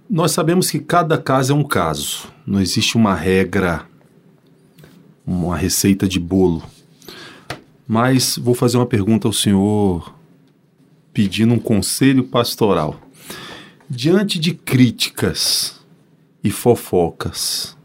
Nós 0.09 0.31
sabemos 0.31 0.71
que 0.71 0.79
cada 0.79 1.17
caso 1.17 1.53
é 1.53 1.55
um 1.55 1.63
caso. 1.63 2.27
Não 2.45 2.61
existe 2.61 2.95
uma 2.95 3.13
regra, 3.13 3.85
uma 5.25 5.57
receita 5.57 6.07
de 6.07 6.19
bolo. 6.19 6.63
Mas 7.87 8.37
vou 8.37 8.53
fazer 8.53 8.77
uma 8.77 8.85
pergunta 8.85 9.27
ao 9.27 9.33
senhor, 9.33 10.15
pedindo 11.13 11.53
um 11.53 11.59
conselho 11.59 12.23
pastoral. 12.23 12.99
Diante 13.95 14.39
de 14.39 14.55
críticas 14.55 15.79
e 16.43 16.49
fofocas, 16.49 17.77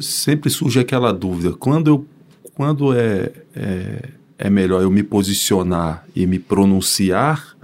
sempre 0.00 0.50
surge 0.50 0.80
aquela 0.80 1.12
dúvida: 1.12 1.52
quando, 1.52 1.86
eu, 1.86 2.06
quando 2.52 2.92
é, 2.92 3.30
é, 3.54 4.08
é 4.36 4.50
melhor 4.50 4.82
eu 4.82 4.90
me 4.90 5.04
posicionar 5.04 6.04
e 6.16 6.26
me 6.26 6.40
pronunciar, 6.40 7.56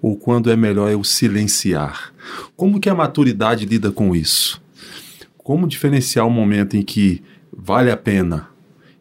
ou 0.00 0.16
quando 0.16 0.50
é 0.50 0.56
melhor 0.56 0.90
eu 0.90 1.04
silenciar? 1.04 2.14
Como 2.56 2.80
que 2.80 2.88
a 2.88 2.94
maturidade 2.94 3.66
lida 3.66 3.92
com 3.92 4.16
isso? 4.16 4.62
Como 5.36 5.68
diferenciar 5.68 6.26
o 6.26 6.30
momento 6.30 6.78
em 6.78 6.82
que 6.82 7.22
vale 7.54 7.90
a 7.90 7.96
pena 7.96 8.48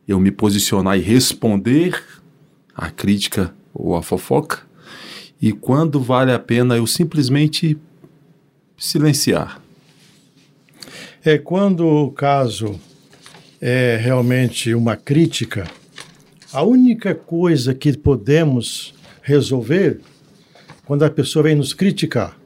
eu 0.05 0.19
me 0.19 0.31
posicionar 0.31 0.97
e 0.97 1.01
responder 1.01 2.03
à 2.75 2.91
crítica 2.91 3.55
ou 3.73 3.95
à 3.95 4.03
fofoca? 4.03 4.69
E 5.41 5.51
quando 5.51 5.99
vale 5.99 6.31
a 6.31 6.37
pena 6.39 6.77
eu 6.77 6.85
simplesmente 6.85 7.77
silenciar. 8.77 9.59
É 11.23 11.37
quando 11.37 11.85
o 11.85 12.11
caso 12.11 12.79
é 13.59 13.97
realmente 13.97 14.73
uma 14.73 14.95
crítica, 14.95 15.67
a 16.53 16.63
única 16.63 17.15
coisa 17.15 17.73
que 17.73 17.95
podemos 17.97 18.93
resolver 19.21 19.99
quando 20.85 21.03
a 21.03 21.09
pessoa 21.09 21.43
vem 21.43 21.55
nos 21.55 21.73
criticar, 21.73 22.37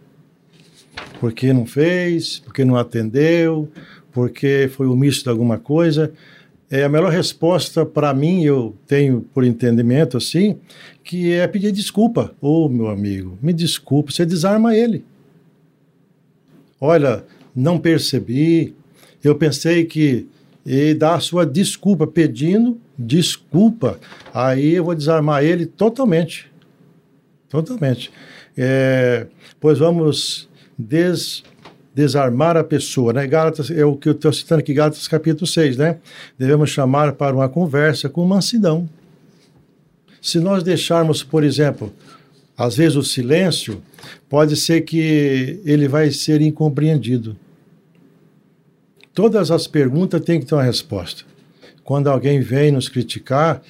porque 1.19 1.51
não 1.51 1.65
fez, 1.65 2.39
porque 2.39 2.63
não 2.63 2.75
atendeu, 2.75 3.71
porque 4.11 4.69
foi 4.73 4.87
omisso 4.87 5.23
de 5.23 5.29
alguma 5.29 5.57
coisa, 5.57 6.13
é 6.69 6.83
a 6.83 6.89
melhor 6.89 7.11
resposta 7.11 7.85
para 7.85 8.13
mim, 8.13 8.43
eu 8.43 8.75
tenho 8.87 9.21
por 9.33 9.43
entendimento 9.43 10.17
assim, 10.17 10.57
que 11.03 11.31
é 11.31 11.47
pedir 11.47 11.71
desculpa. 11.71 12.33
Ô, 12.41 12.65
oh, 12.65 12.69
meu 12.69 12.87
amigo, 12.87 13.37
me 13.41 13.53
desculpe, 13.53 14.13
você 14.13 14.25
desarma 14.25 14.75
ele. 14.75 15.03
Olha, 16.79 17.23
não 17.55 17.79
percebi, 17.79 18.75
eu 19.23 19.35
pensei 19.35 19.85
que 19.85 20.27
e 20.65 20.95
dá 20.95 21.13
a 21.13 21.19
sua 21.19 21.45
desculpa, 21.45 22.07
pedindo 22.07 22.79
desculpa. 22.97 23.99
Aí 24.33 24.73
eu 24.73 24.83
vou 24.83 24.95
desarmar 24.95 25.43
ele 25.43 25.65
totalmente. 25.67 26.51
Totalmente. 27.47 28.11
É, 28.57 29.27
pois 29.59 29.77
vamos 29.77 30.49
des 30.77 31.43
desarmar 31.95 32.57
a 32.57 32.63
pessoa, 32.63 33.13
né? 33.13 33.25
Gálatas, 33.25 33.71
é 33.71 33.85
o 33.85 33.95
que 33.95 34.09
eu 34.09 34.13
estou 34.13 34.33
citando 34.33 34.59
aqui, 34.59 34.73
Gálatas 34.73 35.07
capítulo 35.07 35.47
6, 35.47 35.77
né? 35.77 35.97
Devemos 36.37 36.69
chamar 36.69 37.13
para 37.13 37.33
uma 37.33 37.47
conversa 37.47 38.09
com 38.09 38.25
mansidão. 38.25 38.87
Se 40.21 40.39
nós 40.39 40.61
deixarmos, 40.61 41.23
por 41.23 41.43
exemplo, 41.43 41.93
às 42.57 42.75
vezes 42.75 42.97
o 42.97 43.03
silêncio, 43.03 43.81
pode 44.27 44.57
ser 44.57 44.81
que 44.81 45.61
ele 45.63 45.87
vai 45.87 46.11
ser 46.11 46.41
incompreendido. 46.41 47.37
Todas 49.13 49.49
as 49.49 49.65
perguntas 49.65 50.19
têm 50.21 50.41
que 50.41 50.45
ter 50.45 50.55
uma 50.55 50.63
resposta. 50.63 51.23
quando 51.83 52.09
alguém 52.09 52.41
vem 52.41 52.71
nos 52.71 52.89
criticar, 52.89 53.61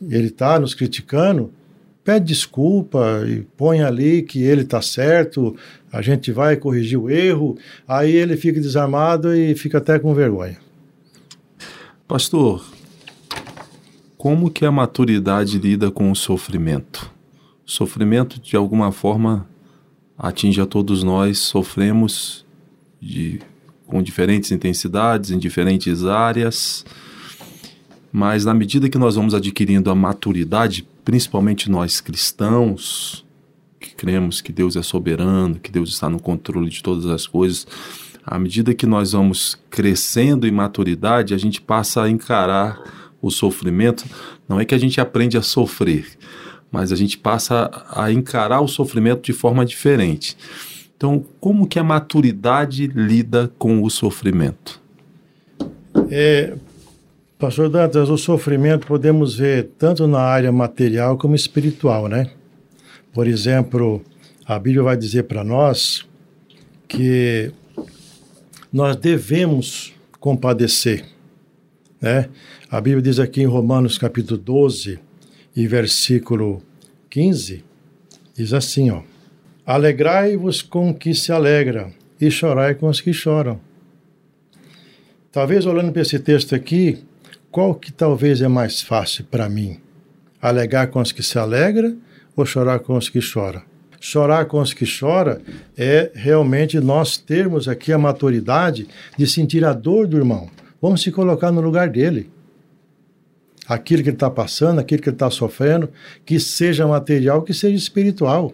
ele 0.00 0.28
está 0.28 0.58
nos 0.58 0.72
criticando, 0.72 1.52
pede 2.02 2.24
desculpa 2.24 3.22
e 3.28 3.42
põe 3.58 3.82
ali 3.82 4.22
que 4.22 4.42
ele 4.42 4.62
está 4.62 4.80
certo, 4.80 5.54
a 5.92 6.02
gente 6.02 6.30
vai 6.32 6.56
corrigir 6.56 6.98
o 6.98 7.10
erro, 7.10 7.56
aí 7.86 8.12
ele 8.14 8.36
fica 8.36 8.60
desarmado 8.60 9.34
e 9.34 9.54
fica 9.54 9.78
até 9.78 9.98
com 9.98 10.14
vergonha. 10.14 10.58
Pastor, 12.06 12.64
como 14.16 14.50
que 14.50 14.64
a 14.64 14.72
maturidade 14.72 15.58
lida 15.58 15.90
com 15.90 16.10
o 16.10 16.16
sofrimento? 16.16 17.10
Sofrimento, 17.64 18.40
de 18.40 18.56
alguma 18.56 18.90
forma, 18.90 19.46
atinge 20.16 20.60
a 20.60 20.66
todos 20.66 21.02
nós, 21.02 21.38
sofremos 21.38 22.44
de, 23.00 23.40
com 23.86 24.02
diferentes 24.02 24.50
intensidades, 24.50 25.30
em 25.30 25.38
diferentes 25.38 26.04
áreas, 26.04 26.84
mas 28.10 28.44
na 28.44 28.54
medida 28.54 28.88
que 28.88 28.98
nós 28.98 29.14
vamos 29.14 29.34
adquirindo 29.34 29.90
a 29.90 29.94
maturidade, 29.94 30.86
principalmente 31.04 31.70
nós 31.70 32.00
cristãos, 32.00 33.24
cremos 33.98 34.40
que 34.40 34.52
Deus 34.52 34.76
é 34.76 34.82
soberano, 34.82 35.56
que 35.56 35.72
Deus 35.72 35.90
está 35.90 36.08
no 36.08 36.22
controle 36.22 36.70
de 36.70 36.80
todas 36.80 37.04
as 37.06 37.26
coisas, 37.26 37.66
à 38.24 38.38
medida 38.38 38.72
que 38.72 38.86
nós 38.86 39.12
vamos 39.12 39.58
crescendo 39.68 40.46
em 40.46 40.52
maturidade, 40.52 41.34
a 41.34 41.38
gente 41.38 41.60
passa 41.60 42.04
a 42.04 42.08
encarar 42.08 42.80
o 43.20 43.30
sofrimento. 43.30 44.04
Não 44.48 44.60
é 44.60 44.64
que 44.64 44.74
a 44.74 44.78
gente 44.78 45.00
aprende 45.00 45.36
a 45.36 45.42
sofrer, 45.42 46.06
mas 46.70 46.92
a 46.92 46.96
gente 46.96 47.18
passa 47.18 47.70
a 47.90 48.12
encarar 48.12 48.60
o 48.60 48.68
sofrimento 48.68 49.22
de 49.22 49.32
forma 49.32 49.66
diferente. 49.66 50.36
Então, 50.96 51.24
como 51.40 51.66
que 51.66 51.78
a 51.78 51.84
maturidade 51.84 52.86
lida 52.86 53.50
com 53.58 53.82
o 53.82 53.90
sofrimento? 53.90 54.80
É, 56.10 56.54
Pastor 57.36 57.68
Dantas, 57.68 58.08
o 58.10 58.18
sofrimento 58.18 58.86
podemos 58.86 59.36
ver 59.36 59.70
tanto 59.78 60.06
na 60.06 60.20
área 60.20 60.52
material 60.52 61.16
como 61.16 61.34
espiritual, 61.34 62.08
né? 62.08 62.30
Por 63.18 63.26
exemplo, 63.26 64.00
a 64.46 64.60
Bíblia 64.60 64.84
vai 64.84 64.96
dizer 64.96 65.24
para 65.24 65.42
nós 65.42 66.08
que 66.86 67.50
nós 68.72 68.94
devemos 68.94 69.92
compadecer, 70.20 71.04
né? 72.00 72.28
A 72.70 72.80
Bíblia 72.80 73.02
diz 73.02 73.18
aqui 73.18 73.42
em 73.42 73.44
Romanos 73.44 73.98
capítulo 73.98 74.38
12 74.38 75.00
e 75.56 75.66
versículo 75.66 76.62
15, 77.10 77.64
diz 78.36 78.52
assim, 78.52 78.88
ó: 78.90 79.02
Alegrai-vos 79.66 80.62
com 80.62 80.94
que 80.94 81.12
se 81.12 81.32
alegra 81.32 81.92
e 82.20 82.30
chorai 82.30 82.76
com 82.76 82.86
os 82.86 83.00
que 83.00 83.12
choram. 83.12 83.60
Talvez 85.32 85.66
olhando 85.66 85.90
para 85.90 86.02
esse 86.02 86.20
texto 86.20 86.54
aqui, 86.54 87.02
qual 87.50 87.74
que 87.74 87.90
talvez 87.90 88.40
é 88.40 88.46
mais 88.46 88.80
fácil 88.80 89.24
para 89.24 89.48
mim? 89.48 89.80
Alegar 90.40 90.86
com 90.86 91.00
os 91.00 91.10
que 91.10 91.24
se 91.24 91.36
alegra 91.36 91.96
ou 92.40 92.46
chorar 92.46 92.80
com 92.80 92.96
os 92.96 93.08
que 93.08 93.20
choram? 93.20 93.62
Chorar 94.00 94.44
com 94.46 94.60
os 94.60 94.72
que 94.72 94.86
choram 94.86 95.40
é 95.76 96.10
realmente 96.14 96.78
nós 96.78 97.16
termos 97.16 97.68
aqui 97.68 97.92
a 97.92 97.98
maturidade 97.98 98.86
de 99.16 99.26
sentir 99.26 99.64
a 99.64 99.72
dor 99.72 100.06
do 100.06 100.16
irmão. 100.16 100.48
Vamos 100.80 101.02
se 101.02 101.10
colocar 101.10 101.50
no 101.50 101.60
lugar 101.60 101.88
dele. 101.88 102.30
Aquilo 103.66 104.02
que 104.02 104.08
ele 104.08 104.16
está 104.16 104.30
passando, 104.30 104.78
aquilo 104.78 105.02
que 105.02 105.08
ele 105.08 105.16
está 105.16 105.30
sofrendo, 105.30 105.90
que 106.24 106.38
seja 106.38 106.86
material, 106.86 107.42
que 107.42 107.52
seja 107.52 107.76
espiritual. 107.76 108.52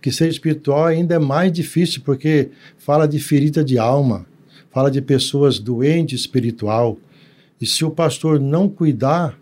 Que 0.00 0.10
seja 0.10 0.30
espiritual 0.30 0.86
ainda 0.86 1.14
é 1.14 1.18
mais 1.18 1.52
difícil, 1.52 2.02
porque 2.04 2.50
fala 2.76 3.06
de 3.06 3.18
ferida 3.18 3.64
de 3.64 3.78
alma, 3.78 4.26
fala 4.70 4.90
de 4.90 5.00
pessoas 5.00 5.58
doentes 5.58 6.20
espiritual, 6.20 6.98
e 7.62 7.66
se 7.66 7.84
o 7.84 7.90
pastor 7.90 8.40
não 8.40 8.68
cuidar, 8.68 9.38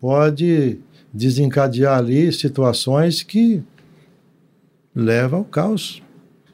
pode 0.00 0.78
desencadear 1.12 1.98
ali 1.98 2.32
situações 2.32 3.22
que 3.22 3.62
levam 4.94 5.40
ao 5.40 5.44
caos. 5.44 6.02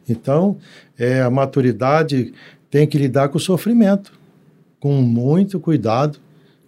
Então, 0.08 0.58
é, 0.98 1.20
a 1.20 1.30
maturidade 1.30 2.32
tem 2.70 2.86
que 2.86 2.98
lidar 2.98 3.28
com 3.28 3.38
o 3.38 3.40
sofrimento, 3.40 4.12
com 4.78 5.00
muito 5.00 5.58
cuidado, 5.58 6.18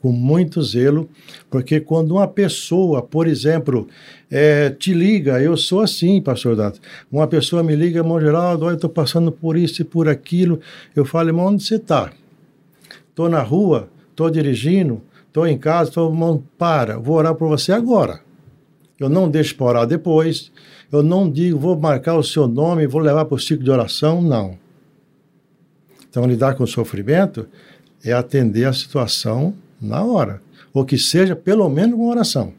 com 0.01 0.13
muito 0.13 0.63
zelo, 0.63 1.09
porque 1.51 1.81
quando 1.81 2.13
uma 2.13 2.29
pessoa, 2.29 3.03
por 3.03 3.27
exemplo, 3.27 3.89
é, 4.31 4.71
te 4.71 4.95
liga, 4.95 5.41
eu 5.41 5.57
sou 5.57 5.81
assim, 5.81 6.21
pastor 6.21 6.55
Dato, 6.55 6.81
uma 7.11 7.27
pessoa 7.27 7.63
me 7.63 7.75
liga, 7.75 7.99
irmão 7.99 8.21
Geraldo, 8.21 8.65
olha, 8.65 8.75
eu 8.75 8.77
estou 8.77 8.91
passando 8.91 9.33
por 9.33 9.57
isso 9.57 9.83
e 9.83 9.85
por 9.85 10.09
aquilo, 10.09 10.61
eu 10.95 11.05
falo, 11.05 11.29
irmão, 11.29 11.47
onde 11.47 11.65
você 11.65 11.77
está? 11.77 12.13
Estou 13.11 13.29
na 13.29 13.43
rua, 13.43 13.89
estou 14.11 14.31
dirigindo, 14.31 15.03
estou 15.37 15.47
em 15.47 15.59
casa, 15.59 15.91
estou, 15.91 16.43
para, 16.57 16.99
vou 16.99 17.17
orar 17.17 17.35
por 17.35 17.47
você 17.47 17.71
agora. 17.71 18.21
Eu 18.99 19.11
não 19.11 19.29
deixo 19.29 19.55
para 19.55 19.67
orar 19.67 19.87
depois, 19.87 20.51
eu 20.91 21.03
não 21.03 21.31
digo, 21.31 21.59
vou 21.59 21.79
marcar 21.79 22.15
o 22.15 22.23
seu 22.23 22.49
nome, 22.49 22.87
vou 22.87 23.03
levar 23.03 23.27
para 23.27 23.35
o 23.35 23.39
ciclo 23.39 23.63
de 23.63 23.71
oração, 23.71 24.23
não. 24.23 24.59
Então, 26.09 26.27
lidar 26.27 26.55
com 26.55 26.65
o 26.65 26.67
sofrimento 26.67 27.47
é 28.03 28.15
atender 28.15 28.65
a 28.65 28.73
situação 28.73 29.55
na 29.79 30.03
hora, 30.03 30.41
ou 30.73 30.87
que 30.87 30.97
seja 30.97 31.37
pelo 31.37 31.69
menos 31.69 31.99
uma 31.99 32.09
oração. 32.09 32.55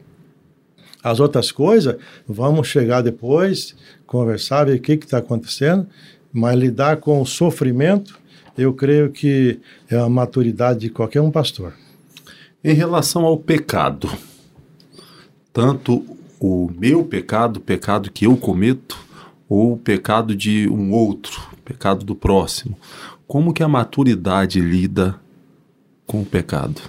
As 1.02 1.18
outras 1.18 1.50
coisas, 1.50 1.96
vamos 2.28 2.68
chegar 2.68 3.02
depois, 3.02 3.74
conversar, 4.06 4.66
ver 4.66 4.76
o 4.76 4.80
que 4.80 4.92
está 4.92 5.18
acontecendo, 5.18 5.84
mas 6.32 6.56
lidar 6.56 6.98
com 6.98 7.20
o 7.20 7.26
sofrimento 7.26 8.20
eu 8.56 8.72
creio 8.72 9.10
que 9.10 9.58
é 9.90 9.96
a 9.96 10.08
maturidade 10.08 10.80
de 10.80 10.90
qualquer 10.90 11.20
um 11.20 11.30
pastor. 11.30 11.74
Em 12.62 12.74
relação 12.74 13.24
ao 13.24 13.38
pecado, 13.38 14.10
tanto 15.52 16.04
o 16.40 16.70
meu 16.76 17.04
pecado, 17.04 17.58
o 17.58 17.60
pecado 17.60 18.10
que 18.10 18.26
eu 18.26 18.36
cometo, 18.36 18.98
ou 19.48 19.72
o 19.72 19.78
pecado 19.78 20.34
de 20.34 20.68
um 20.68 20.92
outro, 20.92 21.40
pecado 21.64 22.04
do 22.04 22.14
próximo, 22.14 22.78
como 23.26 23.52
que 23.52 23.62
a 23.62 23.68
maturidade 23.68 24.60
lida 24.60 25.18
com 26.06 26.22
o 26.22 26.26
pecado? 26.26 26.80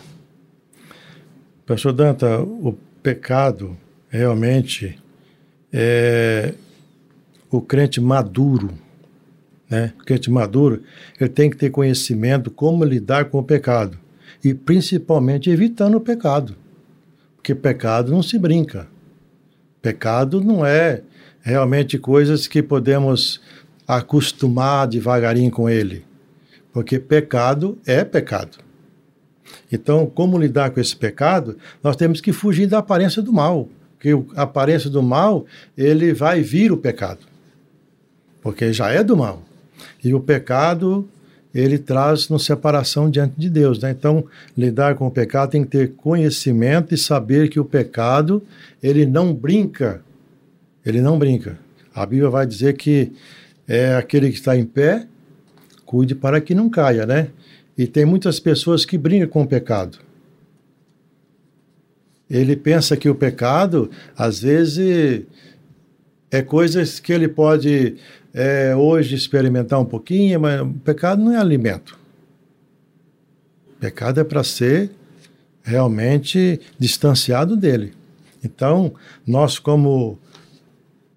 Pastor 1.65 1.93
Danta, 1.93 2.41
o 2.41 2.75
pecado 3.03 3.77
realmente 4.09 4.99
é 5.71 6.53
o 7.51 7.61
crente 7.61 8.01
maduro 8.01 8.71
né? 9.69 9.93
O 9.99 10.03
crente 10.03 10.31
maduro, 10.31 10.81
ele 11.19 11.29
tem 11.29 11.49
que 11.49 11.55
ter 11.55 11.69
conhecimento 11.69 12.49
como 12.49 12.83
lidar 12.83 13.25
com 13.25 13.37
o 13.37 13.43
pecado 13.43 13.97
e 14.43 14.53
principalmente 14.53 15.49
evitando 15.49 15.95
o 15.95 16.01
pecado, 16.01 16.55
porque 17.35 17.53
pecado 17.53 18.11
não 18.11 18.23
se 18.23 18.37
brinca. 18.37 18.87
Pecado 19.81 20.41
não 20.41 20.65
é 20.65 21.01
realmente 21.41 21.97
coisas 21.97 22.47
que 22.47 22.61
podemos 22.61 23.41
acostumar 23.87 24.87
devagarinho 24.87 25.51
com 25.51 25.69
ele, 25.69 26.05
porque 26.71 26.99
pecado 26.99 27.77
é 27.85 28.03
pecado. 28.03 28.57
Então, 29.71 30.05
como 30.05 30.37
lidar 30.37 30.71
com 30.71 30.79
esse 30.79 30.95
pecado? 30.95 31.57
Nós 31.83 31.95
temos 31.95 32.21
que 32.21 32.31
fugir 32.31 32.67
da 32.67 32.79
aparência 32.79 33.21
do 33.21 33.33
mal, 33.33 33.67
porque 33.95 34.11
a 34.35 34.43
aparência 34.43 34.89
do 34.89 35.01
mal, 35.01 35.45
ele 35.77 36.13
vai 36.13 36.41
vir 36.41 36.71
o 36.71 36.77
pecado, 36.77 37.25
porque 38.41 38.71
já 38.71 38.89
é 38.91 39.03
do 39.03 39.17
mal. 39.17 39.43
E 40.03 40.13
o 40.13 40.19
pecado, 40.19 41.07
ele 41.53 41.77
traz 41.79 42.29
nos 42.29 42.45
separação 42.45 43.09
diante 43.09 43.33
de 43.37 43.49
Deus. 43.49 43.79
Né? 43.79 43.91
Então, 43.91 44.25
lidar 44.57 44.95
com 44.95 45.07
o 45.07 45.11
pecado 45.11 45.51
tem 45.51 45.63
que 45.63 45.69
ter 45.69 45.93
conhecimento 45.93 46.93
e 46.93 46.97
saber 46.97 47.49
que 47.49 47.59
o 47.59 47.65
pecado, 47.65 48.43
ele 48.81 49.05
não 49.05 49.33
brinca. 49.33 50.01
Ele 50.85 51.01
não 51.01 51.17
brinca. 51.17 51.57
A 51.93 52.05
Bíblia 52.05 52.29
vai 52.29 52.45
dizer 52.45 52.77
que 52.77 53.11
é 53.67 53.95
aquele 53.95 54.29
que 54.29 54.37
está 54.37 54.55
em 54.55 54.65
pé, 54.65 55.07
cuide 55.85 56.15
para 56.15 56.39
que 56.39 56.53
não 56.53 56.69
caia, 56.69 57.05
né? 57.05 57.29
E 57.77 57.87
tem 57.87 58.05
muitas 58.05 58.39
pessoas 58.39 58.85
que 58.85 58.97
brincam 58.97 59.27
com 59.27 59.41
o 59.41 59.47
pecado. 59.47 59.99
Ele 62.29 62.55
pensa 62.55 62.95
que 62.95 63.09
o 63.09 63.15
pecado, 63.15 63.89
às 64.15 64.41
vezes, 64.41 65.25
é 66.29 66.41
coisas 66.43 66.99
que 66.99 67.11
ele 67.11 67.27
pode 67.27 67.95
é, 68.33 68.75
hoje 68.75 69.15
experimentar 69.15 69.79
um 69.79 69.85
pouquinho, 69.85 70.39
mas 70.39 70.61
o 70.61 70.67
pecado 70.67 71.23
não 71.23 71.31
é 71.31 71.37
alimento. 71.37 71.97
O 73.73 73.79
pecado 73.79 74.19
é 74.19 74.23
para 74.23 74.43
ser 74.43 74.91
realmente 75.63 76.59
distanciado 76.77 77.55
dele. 77.55 77.93
Então, 78.43 78.93
nós, 79.25 79.59
como 79.59 80.17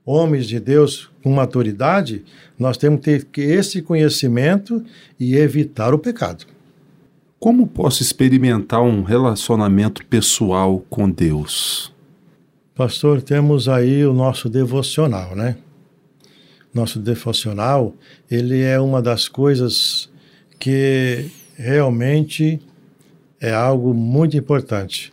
homens 0.04 0.46
de 0.46 0.58
Deus 0.58 1.10
com 1.22 1.32
maturidade, 1.32 2.24
nós 2.58 2.76
temos 2.76 3.00
que 3.00 3.20
ter 3.20 3.42
esse 3.42 3.80
conhecimento 3.80 4.84
e 5.18 5.36
evitar 5.36 5.94
o 5.94 5.98
pecado. 5.98 6.44
Como 7.38 7.66
posso 7.66 8.02
experimentar 8.02 8.82
um 8.82 9.02
relacionamento 9.02 10.04
pessoal 10.06 10.84
com 10.88 11.10
Deus? 11.10 11.92
Pastor, 12.74 13.20
temos 13.20 13.68
aí 13.68 14.04
o 14.06 14.12
nosso 14.12 14.48
devocional, 14.48 15.34
né? 15.34 15.56
Nosso 16.74 16.98
devocional, 16.98 17.94
ele 18.30 18.62
é 18.62 18.80
uma 18.80 19.02
das 19.02 19.28
coisas 19.28 20.10
que 20.58 21.30
realmente 21.56 22.60
é 23.40 23.52
algo 23.52 23.92
muito 23.92 24.36
importante. 24.36 25.12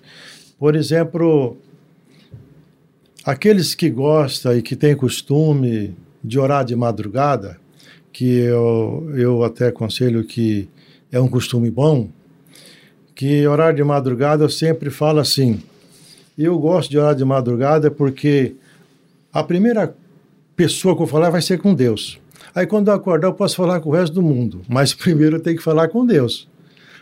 Por 0.57 0.75
exemplo, 0.75 1.57
aqueles 3.25 3.75
que 3.75 3.89
gostam 3.89 4.57
e 4.57 4.61
que 4.61 4.75
têm 4.75 4.95
costume 4.95 5.95
de 6.23 6.39
orar 6.39 6.63
de 6.63 6.75
madrugada, 6.75 7.59
que 8.11 8.25
eu, 8.25 9.11
eu 9.15 9.43
até 9.43 9.67
aconselho 9.67 10.23
que 10.23 10.69
é 11.11 11.19
um 11.19 11.27
costume 11.27 11.69
bom, 11.71 12.09
que 13.15 13.45
orar 13.47 13.73
de 13.73 13.83
madrugada 13.83 14.43
eu 14.43 14.49
sempre 14.49 14.89
falo 14.89 15.19
assim, 15.19 15.61
eu 16.37 16.57
gosto 16.57 16.89
de 16.89 16.97
orar 16.97 17.15
de 17.15 17.25
madrugada 17.25 17.91
porque 17.91 18.55
a 19.31 19.43
primeira 19.43 19.93
pessoa 20.59 20.93
que 20.93 21.01
eu 21.01 21.07
falar 21.07 21.29
vai 21.29 21.41
ser 21.41 21.57
com 21.57 21.73
Deus. 21.73 22.19
Aí 22.53 22.67
quando 22.67 22.89
eu 22.89 22.93
acordar 22.93 23.29
eu 23.29 23.33
posso 23.33 23.55
falar 23.55 23.79
com 23.79 23.87
o 23.87 23.93
resto 23.93 24.15
do 24.15 24.21
mundo, 24.21 24.61
mas 24.67 24.91
primeiro 24.93 25.37
eu 25.37 25.39
tenho 25.39 25.55
que 25.55 25.63
falar 25.63 25.87
com 25.87 26.05
Deus. 26.05 26.49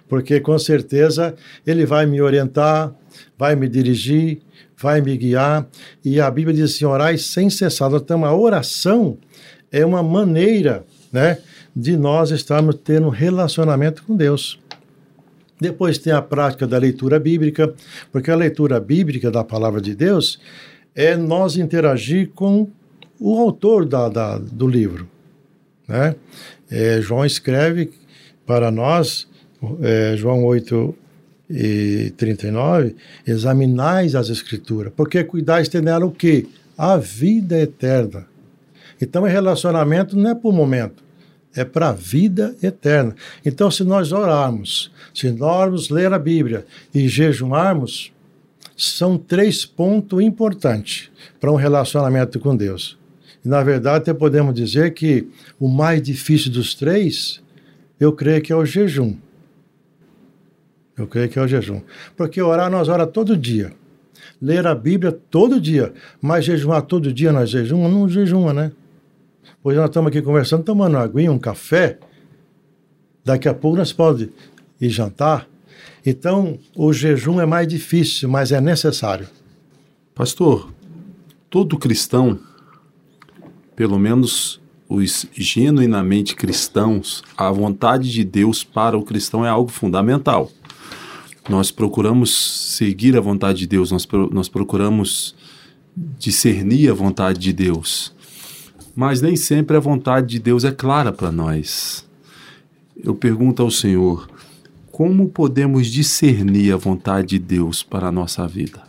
Porque 0.08 0.40
com 0.40 0.60
certeza 0.60 1.36
ele 1.66 1.84
vai 1.84 2.06
me 2.06 2.22
orientar, 2.22 2.94
vai 3.36 3.56
me 3.56 3.68
dirigir, 3.68 4.42
vai 4.78 5.02
me 5.02 5.18
guiar. 5.18 5.66
E 6.06 6.22
a 6.22 6.30
Bíblia 6.30 6.56
diz 6.56 6.76
assim: 6.76 6.86
orai 6.86 7.18
sem 7.18 7.50
cessar. 7.50 7.92
Então, 7.92 8.24
a 8.24 8.34
oração 8.34 9.18
é 9.72 9.84
uma 9.84 10.04
maneira 10.04 10.86
né, 11.12 11.40
de 11.76 11.98
nós 11.98 12.30
estarmos 12.30 12.76
tendo 12.84 13.08
um 13.08 13.10
relacionamento 13.10 14.04
com 14.04 14.16
Deus. 14.16 14.60
Depois 15.60 15.98
tem 15.98 16.14
a 16.14 16.22
prática 16.22 16.68
da 16.68 16.78
leitura 16.78 17.20
bíblica, 17.20 17.74
porque 18.12 18.30
a 18.30 18.36
leitura 18.36 18.80
bíblica 18.80 19.32
da 19.32 19.44
palavra 19.44 19.82
de 19.82 19.96
Deus 19.96 20.40
é 20.94 21.18
nós 21.18 21.58
interagir 21.58 22.30
com 22.36 22.70
o 23.20 23.38
autor 23.40 23.86
da, 23.86 24.10
da 24.10 24.38
do 24.38 24.68
livro. 24.68 25.08
Né? 25.88 26.16
É, 26.70 27.02
João 27.02 27.26
escreve 27.26 27.92
para 28.46 28.72
nós, 28.72 29.28
é, 29.82 30.16
João 30.16 30.44
8 30.46 30.96
e 31.50 32.14
39, 32.18 32.96
examinais 33.26 34.16
as 34.16 34.30
escrituras, 34.30 34.92
porque 34.96 35.24
cuidais 35.24 35.70
ter 35.70 35.82
nela 35.82 36.06
o 36.06 36.12
quê? 36.12 36.46
A 36.78 36.98
vida 36.98 37.58
eterna. 37.60 38.28
Então, 39.02 39.24
o 39.24 39.28
relacionamento 39.28 40.18
não 40.18 40.32
é 40.32 40.36
por 40.36 40.54
momento, 40.54 41.04
é 41.56 41.64
para 41.64 41.90
a 41.90 41.94
vida 41.94 42.56
eterna. 42.62 43.16
Então, 43.46 43.72
se 43.72 43.84
nós 43.84 44.12
orarmos, 44.12 44.92
se 45.14 45.32
nós 45.32 45.90
ler 45.90 46.12
a 46.12 46.20
Bíblia 46.20 46.66
e 46.94 47.08
jejuarmos, 47.08 48.12
são 48.76 49.18
três 49.18 49.66
pontos 49.66 50.22
importantes 50.22 51.10
para 51.40 51.52
um 51.52 51.56
relacionamento 51.56 52.40
com 52.40 52.56
Deus. 52.56 52.98
Na 53.48 53.64
verdade, 53.64 53.98
até 54.00 54.14
podemos 54.14 54.54
dizer 54.54 54.94
que 54.94 55.26
o 55.58 55.70
mais 55.70 56.02
difícil 56.02 56.52
dos 56.52 56.76
três, 56.76 57.42
eu 57.98 58.12
creio 58.12 58.42
que 58.42 58.52
é 58.52 58.56
o 58.56 58.66
jejum. 58.66 59.16
Eu 60.98 61.08
creio 61.08 61.30
que 61.30 61.40
é 61.40 61.42
o 61.42 61.48
jejum. 61.48 61.82
Porque 62.18 62.42
orar, 62.42 62.70
nós 62.70 62.90
oramos 62.90 63.14
todo 63.14 63.38
dia. 63.38 63.72
Ler 64.42 64.68
a 64.68 64.76
Bíblia 64.76 65.14
todo 65.14 65.62
dia. 65.62 65.94
Mas 66.22 66.44
jejuar 66.44 66.82
todo 66.82 67.14
dia 67.14 67.32
nós 67.32 67.50
jejumamos? 67.50 67.94
Não 67.94 68.10
jejuma, 68.10 68.52
né? 68.52 68.74
Pois 69.64 69.78
nós 69.78 69.86
estamos 69.86 70.10
aqui 70.10 70.22
conversando, 70.22 70.64
tomando 70.64 70.98
uma 70.98 71.32
um 71.32 71.40
café. 71.40 72.00
Daqui 73.24 73.48
a 73.48 73.54
pouco 73.54 73.78
nós 73.78 73.94
podemos 73.94 74.34
ir 74.82 74.90
jantar. 74.90 75.48
Então, 76.06 76.60
o 76.76 76.92
jejum 76.92 77.40
é 77.40 77.46
mais 77.46 77.66
difícil, 77.66 78.28
mas 78.28 78.52
é 78.52 78.60
necessário. 78.60 79.30
Pastor, 80.14 80.70
todo 81.50 81.78
cristão, 81.78 82.40
pelo 83.78 84.00
menos 84.00 84.60
os 84.90 85.28
genuinamente 85.38 86.36
cristãos, 86.36 87.24
a 87.38 87.52
vontade 87.52 88.12
de 88.12 88.24
Deus 88.24 88.64
para 88.64 88.98
o 88.98 89.04
cristão 89.04 89.46
é 89.46 89.50
algo 89.50 89.70
fundamental. 89.70 90.52
Nós 91.48 91.70
procuramos 91.70 92.76
seguir 92.76 93.16
a 93.16 93.22
vontade 93.22 93.60
de 93.60 93.68
Deus, 93.68 93.92
nós, 93.92 94.08
nós 94.32 94.50
procuramos 94.50 95.36
discernir 96.18 96.90
a 96.90 96.94
vontade 96.94 97.38
de 97.38 97.54
Deus. 97.54 98.12
Mas 98.96 99.22
nem 99.22 99.36
sempre 99.36 99.78
a 99.78 99.80
vontade 99.80 100.28
de 100.28 100.40
Deus 100.40 100.64
é 100.64 100.72
clara 100.72 101.12
para 101.12 101.32
nós. 101.32 102.04
Eu 102.98 103.14
pergunto 103.14 103.62
ao 103.62 103.70
Senhor, 103.70 104.28
como 104.92 105.30
podemos 105.30 105.86
discernir 105.86 106.74
a 106.74 106.78
vontade 106.78 107.28
de 107.28 107.40
Deus 107.40 107.84
para 107.84 108.08
a 108.08 108.12
nossa 108.12 108.48
vida? 108.48 108.82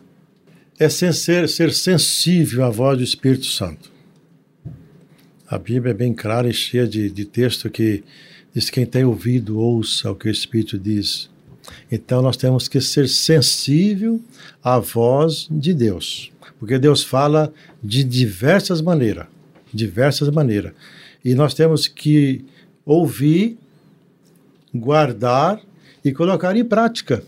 É 0.78 0.88
ser, 0.88 1.46
ser 1.46 1.72
sensível 1.74 2.64
à 2.64 2.70
voz 2.70 2.96
do 2.96 3.04
Espírito 3.04 3.44
Santo. 3.44 3.97
A 5.50 5.56
Bíblia 5.56 5.92
é 5.92 5.94
bem 5.94 6.12
clara 6.12 6.46
e 6.46 6.52
cheia 6.52 6.86
de, 6.86 7.08
de 7.10 7.24
texto 7.24 7.70
que 7.70 8.04
diz: 8.54 8.68
quem 8.68 8.84
tem 8.84 9.04
ouvido, 9.04 9.58
ouça 9.58 10.10
o 10.10 10.14
que 10.14 10.28
o 10.28 10.30
Espírito 10.30 10.78
diz. 10.78 11.30
Então 11.90 12.20
nós 12.20 12.36
temos 12.36 12.68
que 12.68 12.82
ser 12.82 13.08
sensível 13.08 14.20
à 14.62 14.78
voz 14.78 15.48
de 15.50 15.72
Deus, 15.72 16.30
porque 16.58 16.78
Deus 16.78 17.02
fala 17.02 17.50
de 17.82 18.04
diversas 18.04 18.82
maneiras, 18.82 19.26
diversas 19.72 20.28
maneiras. 20.28 20.72
E 21.24 21.34
nós 21.34 21.54
temos 21.54 21.88
que 21.88 22.44
ouvir, 22.84 23.56
guardar 24.74 25.62
e 26.04 26.12
colocar 26.12 26.54
em 26.56 26.64
prática. 26.64 27.22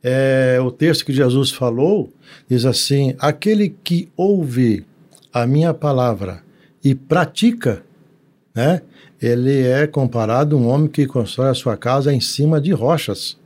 É, 0.00 0.58
o 0.62 0.70
texto 0.70 1.04
que 1.04 1.12
Jesus 1.12 1.50
falou 1.50 2.12
diz 2.48 2.64
assim: 2.64 3.16
aquele 3.18 3.74
que 3.82 4.08
ouve 4.16 4.86
a 5.32 5.44
minha 5.44 5.74
palavra 5.74 6.46
e 6.88 6.94
pratica, 6.94 7.82
né, 8.54 8.80
ele 9.20 9.60
é 9.60 9.86
comparado 9.86 10.56
a 10.56 10.58
um 10.58 10.66
homem 10.66 10.88
que 10.88 11.06
constrói 11.06 11.50
a 11.50 11.54
sua 11.54 11.76
casa 11.76 12.14
em 12.14 12.20
cima 12.20 12.58
de 12.58 12.72
rochas. 12.72 13.36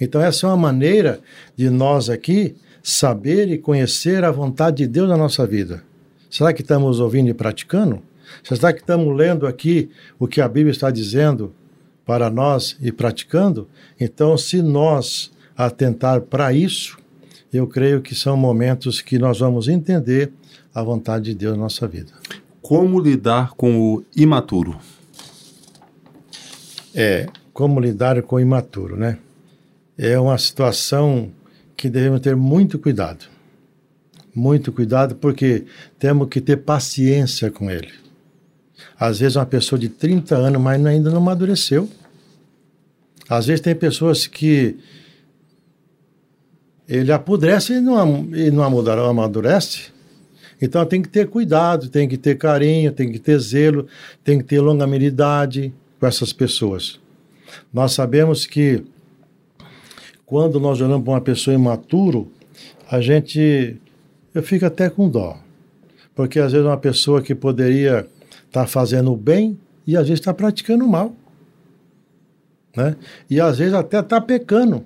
Então, 0.00 0.22
essa 0.22 0.46
é 0.46 0.48
uma 0.48 0.56
maneira 0.56 1.20
de 1.54 1.68
nós 1.68 2.08
aqui 2.08 2.56
saber 2.82 3.50
e 3.50 3.58
conhecer 3.58 4.24
a 4.24 4.30
vontade 4.30 4.78
de 4.78 4.86
Deus 4.86 5.06
na 5.06 5.18
nossa 5.18 5.46
vida. 5.46 5.84
Será 6.30 6.50
que 6.50 6.62
estamos 6.62 6.98
ouvindo 6.98 7.28
e 7.28 7.34
praticando? 7.34 8.00
Será 8.42 8.72
que 8.72 8.80
estamos 8.80 9.14
lendo 9.14 9.46
aqui 9.46 9.90
o 10.18 10.26
que 10.26 10.40
a 10.40 10.48
Bíblia 10.48 10.72
está 10.72 10.90
dizendo 10.90 11.52
para 12.06 12.30
nós 12.30 12.74
e 12.80 12.90
praticando? 12.90 13.68
Então, 14.00 14.38
se 14.38 14.62
nós 14.62 15.30
atentar 15.54 16.22
para 16.22 16.54
isso, 16.54 16.96
eu 17.52 17.66
creio 17.66 18.00
que 18.00 18.14
são 18.14 18.34
momentos 18.34 19.02
que 19.02 19.18
nós 19.18 19.40
vamos 19.40 19.68
entender 19.68 20.32
a 20.74 20.82
vontade 20.82 21.26
de 21.26 21.34
Deus 21.34 21.54
na 21.54 21.64
nossa 21.64 21.86
vida. 21.86 22.12
Como 22.62 22.98
lidar 22.98 23.52
com 23.54 23.94
o 23.96 24.04
imaturo? 24.16 24.78
É, 26.94 27.26
como 27.52 27.80
lidar 27.80 28.22
com 28.22 28.36
o 28.36 28.40
imaturo, 28.40 28.96
né? 28.96 29.18
é 29.96 30.18
uma 30.18 30.36
situação 30.36 31.30
que 31.76 31.88
devemos 31.88 32.20
ter 32.20 32.34
muito 32.34 32.78
cuidado. 32.78 33.26
Muito 34.34 34.72
cuidado, 34.72 35.14
porque 35.14 35.64
temos 35.98 36.28
que 36.28 36.40
ter 36.40 36.56
paciência 36.56 37.50
com 37.50 37.70
ele. 37.70 37.92
Às 38.98 39.20
vezes, 39.20 39.36
uma 39.36 39.46
pessoa 39.46 39.78
de 39.78 39.88
30 39.88 40.36
anos, 40.36 40.60
mas 40.60 40.84
ainda 40.84 41.10
não 41.10 41.18
amadureceu. 41.18 41.88
Às 43.28 43.46
vezes, 43.46 43.60
tem 43.60 43.74
pessoas 43.74 44.26
que 44.26 44.76
ele 46.88 47.12
apodrece 47.12 47.74
e 47.74 47.80
não, 47.80 48.34
e 48.34 48.50
não 48.50 48.64
amadurece. 48.64 49.91
Então, 50.62 50.86
tem 50.86 51.02
que 51.02 51.08
ter 51.08 51.28
cuidado, 51.28 51.88
tem 51.88 52.08
que 52.08 52.16
ter 52.16 52.38
carinho, 52.38 52.92
tem 52.92 53.10
que 53.10 53.18
ter 53.18 53.38
zelo, 53.38 53.86
tem 54.22 54.38
que 54.38 54.44
ter 54.44 54.60
longanimidade 54.60 55.74
com 55.98 56.06
essas 56.06 56.32
pessoas. 56.32 57.00
Nós 57.72 57.92
sabemos 57.92 58.46
que 58.46 58.84
quando 60.24 60.58
nós 60.58 60.80
olhamos 60.80 61.04
para 61.04 61.14
uma 61.14 61.20
pessoa 61.20 61.54
imaturo, 61.54 62.30
a 62.90 63.00
gente 63.00 63.76
eu 64.34 64.42
fico 64.42 64.64
até 64.64 64.88
com 64.88 65.08
dó. 65.08 65.38
Porque 66.14 66.38
às 66.38 66.52
vezes 66.52 66.66
uma 66.66 66.76
pessoa 66.76 67.22
que 67.22 67.34
poderia 67.34 68.06
estar 68.46 68.62
tá 68.62 68.66
fazendo 68.66 69.12
o 69.12 69.16
bem 69.16 69.58
e 69.86 69.96
às 69.96 70.04
vezes 70.08 70.20
está 70.20 70.32
praticando 70.32 70.84
o 70.84 70.88
mal. 70.88 71.14
Né? 72.76 72.96
E 73.28 73.40
às 73.40 73.58
vezes 73.58 73.74
até 73.74 74.00
está 74.00 74.20
pecando. 74.20 74.84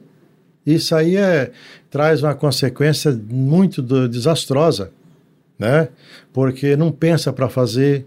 Isso 0.65 0.95
aí 0.95 1.17
é, 1.17 1.53
traz 1.91 2.23
uma 2.23 2.35
consequência 2.35 3.13
muito 3.13 3.81
do, 3.81 4.09
desastrosa, 4.09 4.91
né? 5.59 5.89
porque 6.33 6.77
não 6.77 6.93
pensa 6.93 7.33
para 7.33 7.49
fazer. 7.49 8.07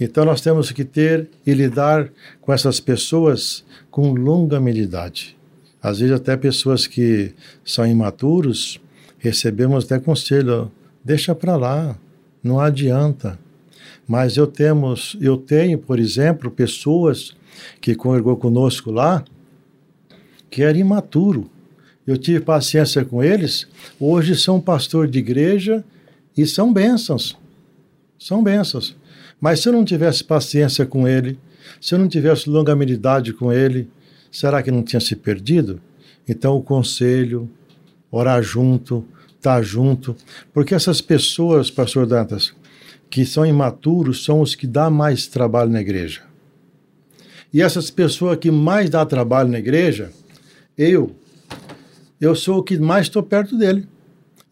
Então 0.00 0.24
nós 0.24 0.40
temos 0.40 0.70
que 0.70 0.84
ter 0.84 1.28
e 1.44 1.52
lidar 1.52 2.10
com 2.40 2.52
essas 2.52 2.78
pessoas 2.78 3.64
com 3.90 4.12
longanimidade. 4.12 5.36
Às 5.82 6.00
vezes 6.00 6.14
até 6.14 6.36
pessoas 6.36 6.86
que 6.86 7.34
são 7.64 7.86
imaturos, 7.86 8.80
recebemos 9.18 9.84
até 9.84 9.98
conselho, 9.98 10.70
deixa 11.04 11.34
para 11.34 11.56
lá, 11.56 11.98
não 12.42 12.60
adianta. 12.60 13.38
Mas 14.06 14.36
eu 14.36 14.46
temos, 14.46 15.16
eu 15.20 15.36
tenho, 15.36 15.78
por 15.78 15.98
exemplo, 15.98 16.50
pessoas 16.50 17.36
que 17.80 17.94
congregou 17.94 18.36
conosco 18.36 18.90
lá, 18.90 19.24
que 20.50 20.62
era 20.62 20.78
imaturo. 20.78 21.50
Eu 22.08 22.16
tive 22.16 22.40
paciência 22.40 23.04
com 23.04 23.22
eles, 23.22 23.68
hoje 24.00 24.34
são 24.34 24.58
pastor 24.58 25.06
de 25.06 25.18
igreja 25.18 25.84
e 26.34 26.46
são 26.46 26.72
bênçãos. 26.72 27.36
São 28.18 28.42
bênçãos. 28.42 28.96
Mas 29.38 29.60
se 29.60 29.68
eu 29.68 29.74
não 29.74 29.84
tivesse 29.84 30.24
paciência 30.24 30.86
com 30.86 31.06
ele, 31.06 31.38
se 31.78 31.94
eu 31.94 31.98
não 31.98 32.08
tivesse 32.08 32.48
longanimidade 32.48 33.34
com 33.34 33.52
ele, 33.52 33.90
será 34.32 34.62
que 34.62 34.70
não 34.70 34.82
tinha 34.82 35.00
se 35.00 35.14
perdido? 35.14 35.82
Então 36.26 36.56
o 36.56 36.62
conselho, 36.62 37.46
orar 38.10 38.42
junto, 38.42 39.04
estar 39.36 39.56
tá 39.56 39.62
junto, 39.62 40.16
porque 40.50 40.74
essas 40.74 41.02
pessoas, 41.02 41.70
pastor 41.70 42.06
Dantas, 42.06 42.54
que 43.10 43.26
são 43.26 43.44
imaturos 43.44 44.24
são 44.24 44.40
os 44.40 44.54
que 44.54 44.66
dá 44.66 44.88
mais 44.88 45.26
trabalho 45.26 45.70
na 45.70 45.82
igreja. 45.82 46.22
E 47.52 47.60
essas 47.60 47.90
pessoas 47.90 48.38
que 48.38 48.50
mais 48.50 48.88
dá 48.88 49.04
trabalho 49.04 49.50
na 49.50 49.58
igreja, 49.58 50.10
eu, 50.74 51.14
eu 52.20 52.34
sou 52.34 52.58
o 52.58 52.62
que 52.62 52.78
mais 52.78 53.06
estou 53.06 53.22
perto 53.22 53.56
dele. 53.56 53.86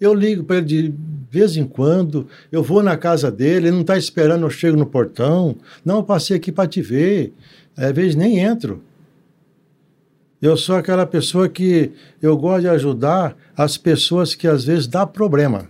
Eu 0.01 0.15
ligo 0.15 0.45
para 0.45 0.57
ele 0.57 0.67
de 0.67 0.95
vez 1.31 1.57
em 1.57 1.67
quando, 1.67 2.27
eu 2.51 2.63
vou 2.63 2.83
na 2.83 2.97
casa 2.97 3.31
dele, 3.31 3.67
ele 3.67 3.73
não 3.73 3.81
está 3.81 3.97
esperando, 3.97 4.45
eu 4.45 4.51
chego 4.51 4.77
no 4.77 4.87
portão. 4.87 5.57
Não, 5.85 5.97
eu 5.97 6.03
passei 6.03 6.37
aqui 6.37 6.53
para 6.53 6.69
te 6.69 6.81
ver. 6.81 7.33
Às 7.77 7.93
vezes 7.93 8.15
nem 8.15 8.39
entro. 8.39 8.83
Eu 10.41 10.57
sou 10.57 10.77
aquela 10.77 11.07
pessoa 11.07 11.49
que 11.49 11.93
eu 12.23 12.37
gosto 12.37 12.63
de 12.63 12.69
ajudar 12.69 13.37
as 13.57 13.77
pessoas 13.77 14.35
que 14.35 14.47
às 14.47 14.65
vezes 14.65 14.87
dá 14.87 15.07
problema. 15.07 15.69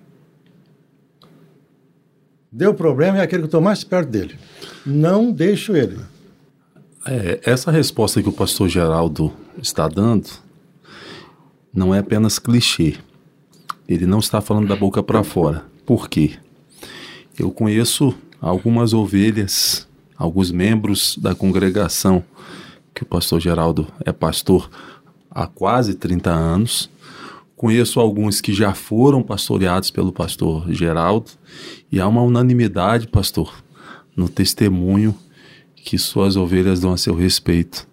Deu 2.50 2.74
problema 2.74 3.18
é 3.18 3.22
aquele 3.22 3.42
que 3.42 3.46
estou 3.46 3.60
mais 3.60 3.84
perto 3.84 4.10
dele. 4.10 4.36
Não 4.84 5.30
deixo 5.30 5.76
ele. 5.76 5.98
É, 7.06 7.40
essa 7.44 7.70
resposta 7.70 8.22
que 8.22 8.28
o 8.28 8.32
pastor 8.32 8.68
Geraldo 8.68 9.32
está 9.62 9.88
dando 9.88 10.28
não 11.76 11.94
é 11.94 11.98
apenas 11.98 12.38
clichê. 12.38 12.96
Ele 13.86 14.06
não 14.06 14.18
está 14.18 14.40
falando 14.40 14.66
da 14.66 14.74
boca 14.74 15.02
para 15.02 15.22
fora. 15.22 15.66
Por 15.84 16.08
quê? 16.08 16.32
Eu 17.38 17.50
conheço 17.50 18.14
algumas 18.40 18.94
ovelhas, 18.94 19.86
alguns 20.16 20.50
membros 20.50 21.16
da 21.18 21.34
congregação 21.34 22.24
que 22.94 23.02
o 23.02 23.06
pastor 23.06 23.40
Geraldo 23.40 23.86
é 24.06 24.10
pastor 24.10 24.70
há 25.30 25.46
quase 25.46 25.94
30 25.94 26.30
anos. 26.30 26.90
Conheço 27.54 28.00
alguns 28.00 28.40
que 28.40 28.54
já 28.54 28.72
foram 28.72 29.22
pastoreados 29.22 29.90
pelo 29.90 30.12
pastor 30.12 30.72
Geraldo 30.72 31.30
e 31.92 32.00
há 32.00 32.08
uma 32.08 32.22
unanimidade, 32.22 33.06
pastor, 33.06 33.54
no 34.16 34.28
testemunho 34.30 35.14
que 35.74 35.98
suas 35.98 36.36
ovelhas 36.36 36.80
dão 36.80 36.92
a 36.92 36.96
seu 36.96 37.14
respeito, 37.14 37.86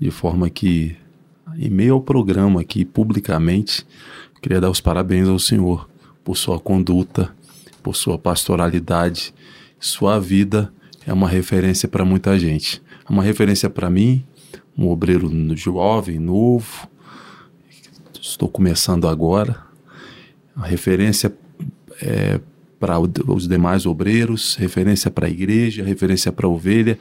de 0.00 0.10
forma 0.10 0.50
que, 0.50 0.96
em 1.58 1.70
meio 1.70 1.94
ao 1.94 2.00
programa 2.00 2.60
aqui, 2.60 2.84
publicamente, 2.84 3.86
queria 4.42 4.60
dar 4.60 4.70
os 4.70 4.80
parabéns 4.80 5.28
ao 5.28 5.38
senhor 5.38 5.88
por 6.22 6.36
sua 6.36 6.58
conduta, 6.58 7.34
por 7.82 7.94
sua 7.94 8.18
pastoralidade. 8.18 9.34
Sua 9.78 10.18
vida 10.18 10.72
é 11.06 11.12
uma 11.12 11.28
referência 11.28 11.88
para 11.88 12.04
muita 12.04 12.38
gente. 12.38 12.82
É 13.08 13.12
uma 13.12 13.22
referência 13.22 13.70
para 13.70 13.88
mim, 13.88 14.24
um 14.76 14.88
obreiro 14.88 15.30
jovem, 15.56 16.18
novo, 16.18 16.88
estou 18.20 18.48
começando 18.48 19.08
agora. 19.08 19.64
A 20.54 20.66
referência 20.66 21.32
é, 22.02 22.40
para 22.78 22.98
os 22.98 23.48
demais 23.48 23.86
obreiros, 23.86 24.56
referência 24.56 25.10
para 25.10 25.26
a 25.26 25.30
igreja, 25.30 25.84
referência 25.84 26.32
para 26.32 26.46
a 26.46 26.50
ovelha. 26.50 26.98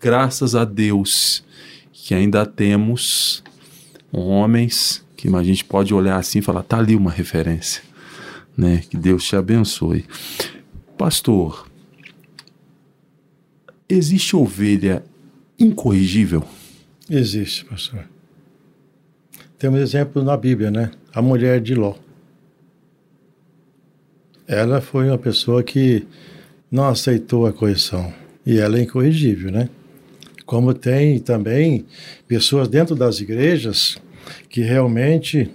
Graças 0.00 0.54
a 0.54 0.64
Deus 0.64 1.44
que 1.92 2.14
ainda 2.14 2.46
temos 2.46 3.42
homens 4.20 5.04
que 5.16 5.34
a 5.34 5.42
gente 5.42 5.64
pode 5.64 5.92
olhar 5.92 6.16
assim 6.16 6.38
e 6.38 6.42
falar, 6.42 6.62
tá 6.62 6.78
ali 6.78 6.94
uma 6.94 7.10
referência, 7.10 7.82
né? 8.56 8.82
Que 8.88 8.96
Deus 8.96 9.24
te 9.24 9.36
abençoe. 9.36 10.04
Pastor, 10.96 11.66
existe 13.88 14.36
ovelha 14.36 15.04
incorrigível? 15.58 16.44
Existe, 17.08 17.64
pastor. 17.64 18.04
Temos 19.58 19.80
exemplo 19.80 20.22
na 20.22 20.36
Bíblia, 20.36 20.70
né? 20.70 20.90
A 21.14 21.22
mulher 21.22 21.60
de 21.60 21.74
Ló. 21.74 21.94
Ela 24.46 24.80
foi 24.80 25.08
uma 25.08 25.18
pessoa 25.18 25.62
que 25.62 26.06
não 26.70 26.86
aceitou 26.88 27.46
a 27.46 27.52
correção. 27.52 28.12
E 28.44 28.58
ela 28.58 28.78
é 28.78 28.82
incorrigível, 28.82 29.50
né? 29.50 29.68
Como 30.44 30.72
tem 30.72 31.18
também 31.18 31.84
pessoas 32.28 32.68
dentro 32.68 32.94
das 32.94 33.20
igrejas 33.20 33.98
que 34.48 34.60
realmente 34.60 35.50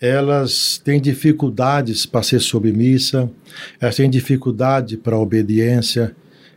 elas 0.00 0.78
têm 0.84 1.00
dificuldades 1.00 2.04
para 2.04 2.24
ser 2.24 2.40
submissa, 2.40 3.30
elas 3.80 3.94
têm 3.94 4.10
dificuldade 4.10 4.96
para 4.96 5.16
obediência, 5.16 6.14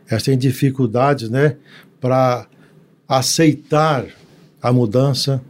elas 0.08 0.24
têm 0.24 0.36
dificuldades, 0.36 1.30
né, 1.30 1.56
para 2.00 2.48
aceitar 3.08 4.04
a 4.60 4.72
mudança. 4.72 5.40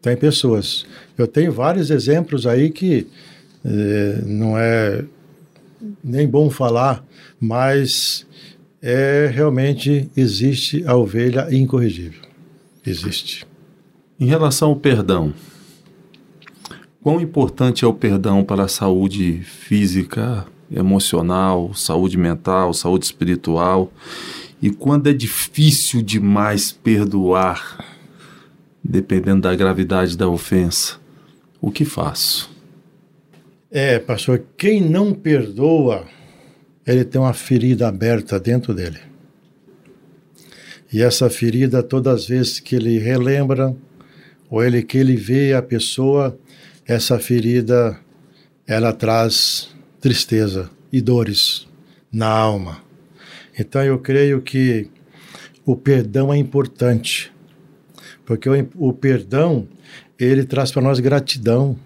Tem 0.00 0.16
pessoas. 0.16 0.86
Eu 1.16 1.26
tenho 1.26 1.50
vários 1.50 1.90
exemplos 1.90 2.46
aí 2.46 2.70
que 2.70 3.08
eh, 3.64 4.22
não 4.24 4.56
é 4.56 5.04
nem 6.02 6.28
bom 6.28 6.48
falar, 6.48 7.04
mas 7.40 8.24
é 8.80 9.28
realmente 9.32 10.08
existe 10.16 10.84
a 10.86 10.96
ovelha 10.96 11.48
incorrigível. 11.50 12.22
Existe. 12.86 13.47
Em 14.20 14.26
relação 14.26 14.70
ao 14.70 14.76
perdão, 14.76 15.32
quão 17.00 17.20
importante 17.20 17.84
é 17.84 17.86
o 17.86 17.94
perdão 17.94 18.42
para 18.42 18.64
a 18.64 18.68
saúde 18.68 19.42
física, 19.44 20.44
emocional, 20.68 21.72
saúde 21.72 22.18
mental, 22.18 22.74
saúde 22.74 23.04
espiritual? 23.04 23.92
E 24.60 24.70
quando 24.70 25.08
é 25.08 25.12
difícil 25.12 26.02
demais 26.02 26.72
perdoar, 26.72 27.78
dependendo 28.82 29.42
da 29.42 29.54
gravidade 29.54 30.18
da 30.18 30.28
ofensa, 30.28 30.96
o 31.60 31.70
que 31.70 31.84
faço? 31.84 32.50
É, 33.70 34.00
pastor, 34.00 34.42
quem 34.56 34.80
não 34.80 35.14
perdoa, 35.14 36.08
ele 36.84 37.04
tem 37.04 37.20
uma 37.20 37.32
ferida 37.32 37.86
aberta 37.86 38.40
dentro 38.40 38.74
dele. 38.74 38.98
E 40.92 41.02
essa 41.02 41.30
ferida, 41.30 41.84
todas 41.84 42.22
as 42.22 42.26
vezes 42.26 42.58
que 42.58 42.74
ele 42.74 42.98
relembra, 42.98 43.76
ou 44.50 44.62
ele 44.62 44.82
que 44.82 44.98
ele 44.98 45.16
vê 45.16 45.52
a 45.52 45.62
pessoa, 45.62 46.38
essa 46.86 47.18
ferida, 47.18 47.98
ela 48.66 48.92
traz 48.92 49.68
tristeza 50.00 50.70
e 50.92 51.00
dores 51.00 51.66
na 52.12 52.28
alma. 52.28 52.82
Então 53.58 53.82
eu 53.82 53.98
creio 53.98 54.40
que 54.40 54.88
o 55.64 55.76
perdão 55.76 56.32
é 56.32 56.36
importante, 56.36 57.32
porque 58.24 58.48
o, 58.48 58.68
o 58.76 58.92
perdão 58.92 59.68
ele 60.18 60.44
traz 60.44 60.72
para 60.72 60.82
nós 60.82 60.98
gratidão, 60.98 61.76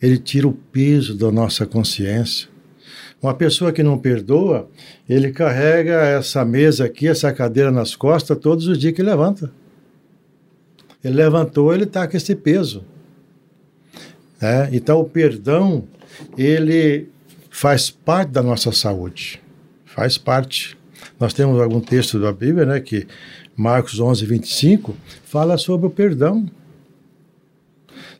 ele 0.00 0.18
tira 0.18 0.46
o 0.46 0.52
peso 0.52 1.16
da 1.16 1.30
nossa 1.32 1.66
consciência. 1.66 2.48
Uma 3.20 3.34
pessoa 3.34 3.72
que 3.72 3.82
não 3.82 3.98
perdoa, 3.98 4.68
ele 5.08 5.32
carrega 5.32 5.94
essa 6.04 6.44
mesa 6.44 6.84
aqui, 6.84 7.08
essa 7.08 7.32
cadeira 7.32 7.70
nas 7.72 7.96
costas 7.96 8.38
todos 8.38 8.66
os 8.66 8.78
dias 8.78 8.92
que 8.92 9.02
levanta. 9.02 9.50
Ele 11.06 11.16
levantou, 11.16 11.72
ele 11.72 11.84
está 11.84 12.06
com 12.06 12.16
esse 12.16 12.34
peso. 12.34 12.84
Né? 14.40 14.70
Então 14.72 15.00
o 15.00 15.04
perdão, 15.04 15.84
ele 16.36 17.08
faz 17.50 17.90
parte 17.90 18.30
da 18.30 18.42
nossa 18.42 18.72
saúde 18.72 19.40
faz 19.96 20.18
parte. 20.18 20.76
Nós 21.18 21.32
temos 21.32 21.58
algum 21.58 21.80
texto 21.80 22.20
da 22.20 22.30
Bíblia, 22.30 22.66
né, 22.66 22.80
que 22.80 23.06
Marcos 23.56 23.98
11, 23.98 24.26
25, 24.26 24.94
fala 25.24 25.56
sobre 25.56 25.86
o 25.86 25.90
perdão. 25.90 26.46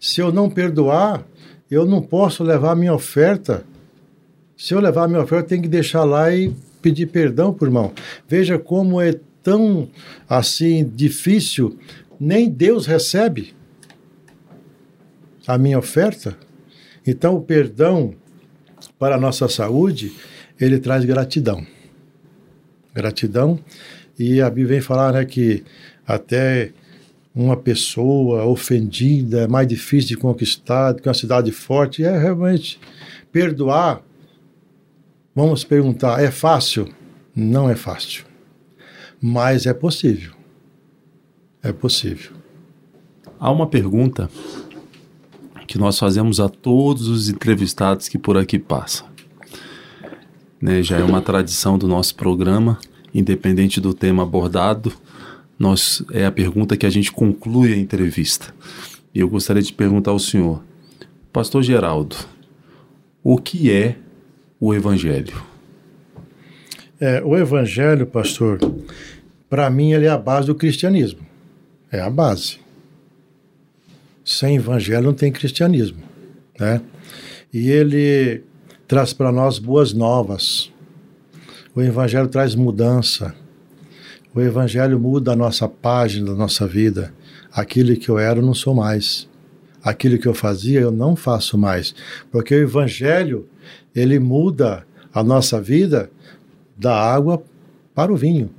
Se 0.00 0.22
eu 0.22 0.32
não 0.32 0.48
perdoar, 0.48 1.22
eu 1.70 1.84
não 1.84 2.00
posso 2.00 2.42
levar 2.42 2.74
minha 2.74 2.94
oferta. 2.94 3.62
Se 4.56 4.72
eu 4.72 4.80
levar 4.80 5.06
minha 5.06 5.20
oferta, 5.20 5.44
eu 5.44 5.48
tenho 5.48 5.62
que 5.62 5.68
deixar 5.68 6.04
lá 6.04 6.34
e 6.34 6.50
pedir 6.80 7.06
perdão 7.06 7.52
por 7.52 7.68
irmão. 7.68 7.92
Veja 8.26 8.58
como 8.58 8.98
é 8.98 9.14
tão 9.42 9.90
assim 10.26 10.90
difícil, 10.94 11.78
nem 12.18 12.48
Deus 12.48 12.86
recebe 12.86 13.54
a 15.46 15.56
minha 15.56 15.78
oferta. 15.78 16.36
Então, 17.06 17.36
o 17.36 17.40
perdão 17.40 18.14
para 18.98 19.16
a 19.16 19.20
nossa 19.20 19.48
saúde 19.48 20.12
ele 20.58 20.78
traz 20.78 21.04
gratidão. 21.04 21.66
Gratidão. 22.94 23.58
E 24.18 24.40
a 24.40 24.48
Bíblia 24.48 24.76
vem 24.76 24.80
falar 24.80 25.12
né, 25.12 25.24
que 25.24 25.62
até 26.06 26.72
uma 27.34 27.56
pessoa 27.56 28.44
ofendida 28.46 29.42
é 29.42 29.46
mais 29.46 29.68
difícil 29.68 30.08
de 30.08 30.16
conquistar 30.16 30.92
do 30.92 31.02
que 31.02 31.08
uma 31.08 31.14
cidade 31.14 31.52
forte. 31.52 32.02
É 32.02 32.18
realmente 32.18 32.80
perdoar. 33.30 34.02
Vamos 35.34 35.62
perguntar, 35.62 36.22
é 36.22 36.30
fácil? 36.30 36.88
Não 37.34 37.68
é 37.68 37.76
fácil. 37.76 38.24
Mas 39.20 39.66
é 39.66 39.74
possível. 39.74 40.35
É 41.62 41.72
possível. 41.72 42.32
Há 43.38 43.50
uma 43.50 43.66
pergunta 43.66 44.30
que 45.66 45.78
nós 45.78 45.98
fazemos 45.98 46.40
a 46.40 46.48
todos 46.48 47.08
os 47.08 47.28
entrevistados 47.28 48.08
que 48.08 48.18
por 48.18 48.38
aqui 48.38 48.58
passam 48.58 49.06
né, 50.60 50.82
já 50.82 50.98
é 50.98 51.04
uma 51.04 51.20
tradição 51.20 51.78
do 51.78 51.86
nosso 51.86 52.14
programa, 52.14 52.78
independente 53.14 53.80
do 53.80 53.92
tema 53.92 54.22
abordado, 54.22 54.92
nós 55.58 56.04
é 56.10 56.26
a 56.26 56.32
pergunta 56.32 56.76
que 56.76 56.86
a 56.86 56.90
gente 56.90 57.12
conclui 57.12 57.72
a 57.72 57.76
entrevista. 57.76 58.54
E 59.14 59.20
eu 59.20 59.28
gostaria 59.28 59.62
de 59.62 59.72
perguntar 59.72 60.10
ao 60.10 60.18
senhor, 60.18 60.62
Pastor 61.32 61.62
Geraldo, 61.62 62.16
o 63.22 63.38
que 63.38 63.70
é 63.70 63.96
o 64.60 64.74
Evangelho? 64.74 65.42
É, 67.00 67.22
o 67.22 67.36
Evangelho, 67.36 68.06
pastor, 68.06 68.58
para 69.48 69.68
mim 69.68 69.92
ele 69.92 70.06
é 70.06 70.10
a 70.10 70.18
base 70.18 70.46
do 70.46 70.54
cristianismo. 70.54 71.25
É 71.90 72.00
a 72.00 72.10
base. 72.10 72.58
Sem 74.24 74.56
Evangelho 74.56 75.04
não 75.04 75.14
tem 75.14 75.30
cristianismo, 75.30 76.02
né? 76.58 76.80
E 77.52 77.70
ele 77.70 78.42
traz 78.88 79.12
para 79.12 79.30
nós 79.30 79.58
boas 79.58 79.92
novas. 79.92 80.72
O 81.74 81.80
Evangelho 81.80 82.28
traz 82.28 82.54
mudança. 82.54 83.34
O 84.34 84.40
Evangelho 84.40 84.98
muda 84.98 85.32
a 85.32 85.36
nossa 85.36 85.68
página 85.68 86.26
da 86.26 86.34
nossa 86.34 86.66
vida. 86.66 87.14
Aquilo 87.52 87.96
que 87.96 88.08
eu 88.08 88.18
era, 88.18 88.40
eu 88.40 88.44
não 88.44 88.54
sou 88.54 88.74
mais. 88.74 89.28
Aquilo 89.82 90.18
que 90.18 90.26
eu 90.26 90.34
fazia, 90.34 90.80
eu 90.80 90.90
não 90.90 91.14
faço 91.14 91.56
mais. 91.56 91.94
Porque 92.30 92.54
o 92.54 92.62
Evangelho, 92.62 93.48
ele 93.94 94.18
muda 94.18 94.86
a 95.14 95.22
nossa 95.22 95.60
vida 95.60 96.10
da 96.76 96.94
água 96.94 97.42
para 97.94 98.12
o 98.12 98.16
vinho. 98.16 98.50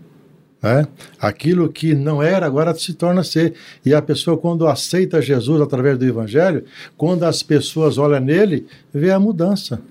Né? 0.62 0.88
Aquilo 1.20 1.70
que 1.70 1.93
não 1.93 2.22
era, 2.22 2.46
agora 2.46 2.74
se 2.74 2.93
torna 2.93 3.24
ser. 3.24 3.54
E 3.86 3.93
a 3.93 4.02
pessoa, 4.02 4.38
quando 4.38 4.67
aceita 4.67 5.22
Jesus 5.22 5.62
através 5.62 5.98
do 5.98 6.06
Evangelho, 6.06 6.63
quando 6.96 7.24
as 7.24 7.43
pessoas 7.43 7.98
olham 7.98 8.20
nele, 8.20 8.65
vê 8.93 9.12
a 9.12 9.20
mudança. 9.20 9.82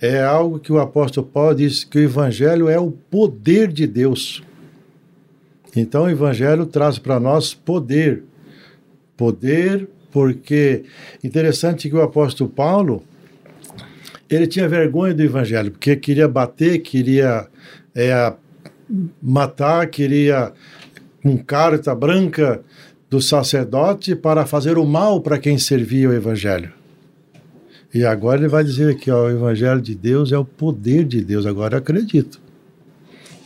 É 0.00 0.22
algo 0.22 0.58
que 0.58 0.72
o 0.72 0.80
apóstolo 0.80 1.26
Paulo 1.26 1.54
diz 1.54 1.84
que 1.84 1.98
o 1.98 2.02
Evangelho 2.02 2.68
é 2.68 2.78
o 2.78 2.90
poder 2.90 3.72
de 3.72 3.86
Deus. 3.86 4.42
Então 5.76 6.04
o 6.04 6.10
Evangelho 6.10 6.66
traz 6.66 6.98
para 6.98 7.20
nós 7.20 7.54
poder. 7.54 8.24
Poder, 9.16 9.88
porque 10.10 10.84
interessante 11.22 11.88
que 11.88 11.94
o 11.94 12.02
apóstolo 12.02 12.50
Paulo 12.50 13.04
ele 14.28 14.46
tinha 14.46 14.66
vergonha 14.66 15.14
do 15.14 15.22
Evangelho, 15.22 15.70
porque 15.70 15.94
queria 15.94 16.26
bater, 16.26 16.78
queria 16.78 17.46
é, 17.94 18.32
matar, 19.22 19.86
queria 19.88 20.52
um 21.24 21.36
carta 21.36 21.94
branca 21.94 22.62
do 23.08 23.20
sacerdote 23.20 24.14
para 24.14 24.46
fazer 24.46 24.78
o 24.78 24.84
mal 24.84 25.20
para 25.20 25.38
quem 25.38 25.58
servia 25.58 26.08
o 26.08 26.12
Evangelho. 26.12 26.72
E 27.94 28.04
agora 28.04 28.40
ele 28.40 28.48
vai 28.48 28.64
dizer 28.64 28.96
que 28.96 29.10
ó, 29.10 29.26
o 29.26 29.30
Evangelho 29.30 29.80
de 29.80 29.94
Deus 29.94 30.32
é 30.32 30.38
o 30.38 30.44
poder 30.44 31.04
de 31.04 31.22
Deus. 31.22 31.44
Agora 31.44 31.74
eu 31.74 31.78
acredito. 31.78 32.40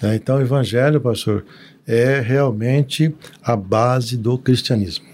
É, 0.03 0.15
então, 0.15 0.37
o 0.37 0.41
Evangelho, 0.41 1.01
pastor, 1.01 1.45
é 1.87 2.21
realmente 2.21 3.15
a 3.43 3.57
base 3.57 4.17
do 4.17 4.39
cristianismo. 4.39 5.07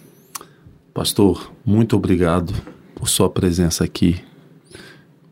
Pastor, 0.93 1.51
muito 1.65 1.97
obrigado 1.97 2.53
por 2.95 3.09
sua 3.09 3.31
presença 3.31 3.85
aqui. 3.85 4.21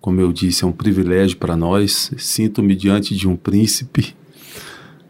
Como 0.00 0.18
eu 0.18 0.32
disse, 0.32 0.64
é 0.64 0.66
um 0.66 0.72
privilégio 0.72 1.36
para 1.36 1.54
nós. 1.54 2.10
Sinto-me 2.16 2.74
diante 2.74 3.14
de 3.14 3.28
um 3.28 3.36
príncipe 3.36 4.14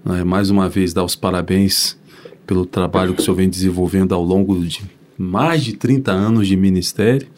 né, 0.05 0.25
mais 0.25 0.51
uma 0.51 0.69
vez, 0.69 0.93
dar 0.93 1.05
os 1.05 1.17
parabéns 1.17 1.99
pelo 2.47 2.67
trabalho 2.67 3.15
que 3.15 3.21
o 3.21 3.25
senhor 3.25 3.37
vem 3.37 3.49
desenvolvendo 3.49 4.15
ao 4.15 4.23
longo 4.23 4.59
de 4.65 4.83
mais 5.17 5.63
de 5.63 5.75
30 5.75 6.11
anos 6.11 6.49
de 6.49 6.57
ministério 6.57 7.29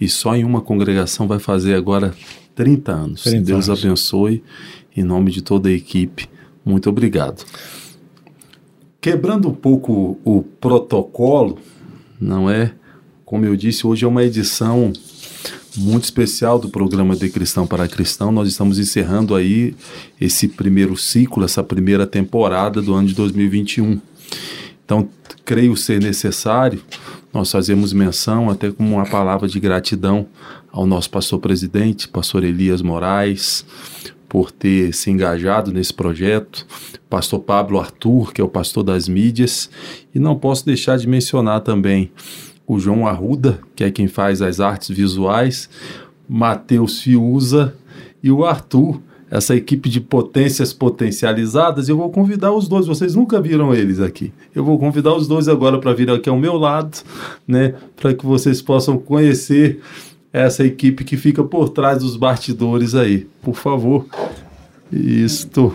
e 0.00 0.08
só 0.08 0.34
em 0.34 0.44
uma 0.44 0.60
congregação 0.60 1.28
vai 1.28 1.38
fazer 1.38 1.74
agora 1.74 2.14
30 2.54 2.92
anos. 2.92 3.22
30 3.22 3.44
Deus 3.44 3.68
anos. 3.68 3.84
abençoe 3.84 4.42
em 4.96 5.04
nome 5.04 5.30
de 5.30 5.42
toda 5.42 5.68
a 5.68 5.72
equipe. 5.72 6.28
Muito 6.64 6.88
obrigado. 6.88 7.44
Quebrando 9.00 9.48
um 9.48 9.54
pouco 9.54 10.18
o 10.24 10.42
protocolo, 10.42 11.58
não 12.20 12.50
é? 12.50 12.72
Como 13.24 13.44
eu 13.44 13.54
disse, 13.56 13.86
hoje 13.86 14.04
é 14.04 14.08
uma 14.08 14.24
edição 14.24 14.92
muito 15.76 16.04
especial 16.04 16.58
do 16.58 16.68
programa 16.68 17.14
de 17.14 17.28
Cristão 17.28 17.66
para 17.66 17.88
Cristão. 17.88 18.32
Nós 18.32 18.48
estamos 18.48 18.78
encerrando 18.78 19.34
aí 19.34 19.74
esse 20.20 20.48
primeiro 20.48 20.96
ciclo, 20.96 21.44
essa 21.44 21.62
primeira 21.62 22.06
temporada 22.06 22.82
do 22.82 22.94
ano 22.94 23.08
de 23.08 23.14
2021. 23.14 24.00
Então, 24.84 25.08
creio 25.44 25.76
ser 25.76 26.00
necessário 26.00 26.82
nós 27.32 27.50
fazemos 27.50 27.92
menção 27.92 28.50
até 28.50 28.70
como 28.70 28.96
uma 28.96 29.06
palavra 29.06 29.48
de 29.48 29.60
gratidão 29.60 30.26
ao 30.72 30.86
nosso 30.86 31.10
pastor 31.10 31.38
presidente, 31.38 32.08
pastor 32.08 32.42
Elias 32.42 32.82
Moraes, 32.82 33.64
por 34.28 34.50
ter 34.50 34.92
se 34.94 35.10
engajado 35.10 35.72
nesse 35.72 35.94
projeto, 35.94 36.66
pastor 37.08 37.40
Pablo 37.40 37.78
Arthur, 37.78 38.32
que 38.32 38.40
é 38.40 38.44
o 38.44 38.48
pastor 38.48 38.82
das 38.82 39.08
mídias, 39.08 39.70
e 40.14 40.18
não 40.18 40.36
posso 40.36 40.64
deixar 40.66 40.98
de 40.98 41.08
mencionar 41.08 41.60
também 41.60 42.10
o 42.70 42.78
João 42.78 43.04
Arruda, 43.04 43.58
que 43.74 43.82
é 43.82 43.90
quem 43.90 44.06
faz 44.06 44.40
as 44.40 44.60
artes 44.60 44.96
visuais, 44.96 45.68
Matheus 46.28 47.00
Fiuza 47.00 47.74
e 48.22 48.30
o 48.30 48.44
Arthur, 48.44 49.00
essa 49.28 49.56
equipe 49.56 49.88
de 49.88 50.00
potências 50.00 50.72
potencializadas. 50.72 51.88
Eu 51.88 51.96
vou 51.96 52.10
convidar 52.10 52.52
os 52.52 52.68
dois, 52.68 52.86
vocês 52.86 53.16
nunca 53.16 53.40
viram 53.40 53.74
eles 53.74 53.98
aqui. 53.98 54.32
Eu 54.54 54.64
vou 54.64 54.78
convidar 54.78 55.12
os 55.16 55.26
dois 55.26 55.48
agora 55.48 55.80
para 55.80 55.92
vir 55.92 56.08
aqui 56.10 56.28
ao 56.28 56.38
meu 56.38 56.56
lado, 56.56 56.98
né, 57.44 57.74
para 57.96 58.14
que 58.14 58.24
vocês 58.24 58.62
possam 58.62 58.96
conhecer 58.96 59.80
essa 60.32 60.64
equipe 60.64 61.02
que 61.02 61.16
fica 61.16 61.42
por 61.42 61.70
trás 61.70 61.98
dos 61.98 62.16
bastidores 62.16 62.94
aí. 62.94 63.26
Por 63.42 63.56
favor. 63.56 64.06
Isto. 64.92 65.74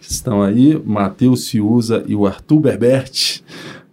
Estão 0.00 0.42
aí, 0.42 0.80
Matheus 0.84 1.46
Ciuza 1.46 2.04
e 2.06 2.14
o 2.14 2.26
Arthur 2.26 2.60
Berbert, 2.60 3.42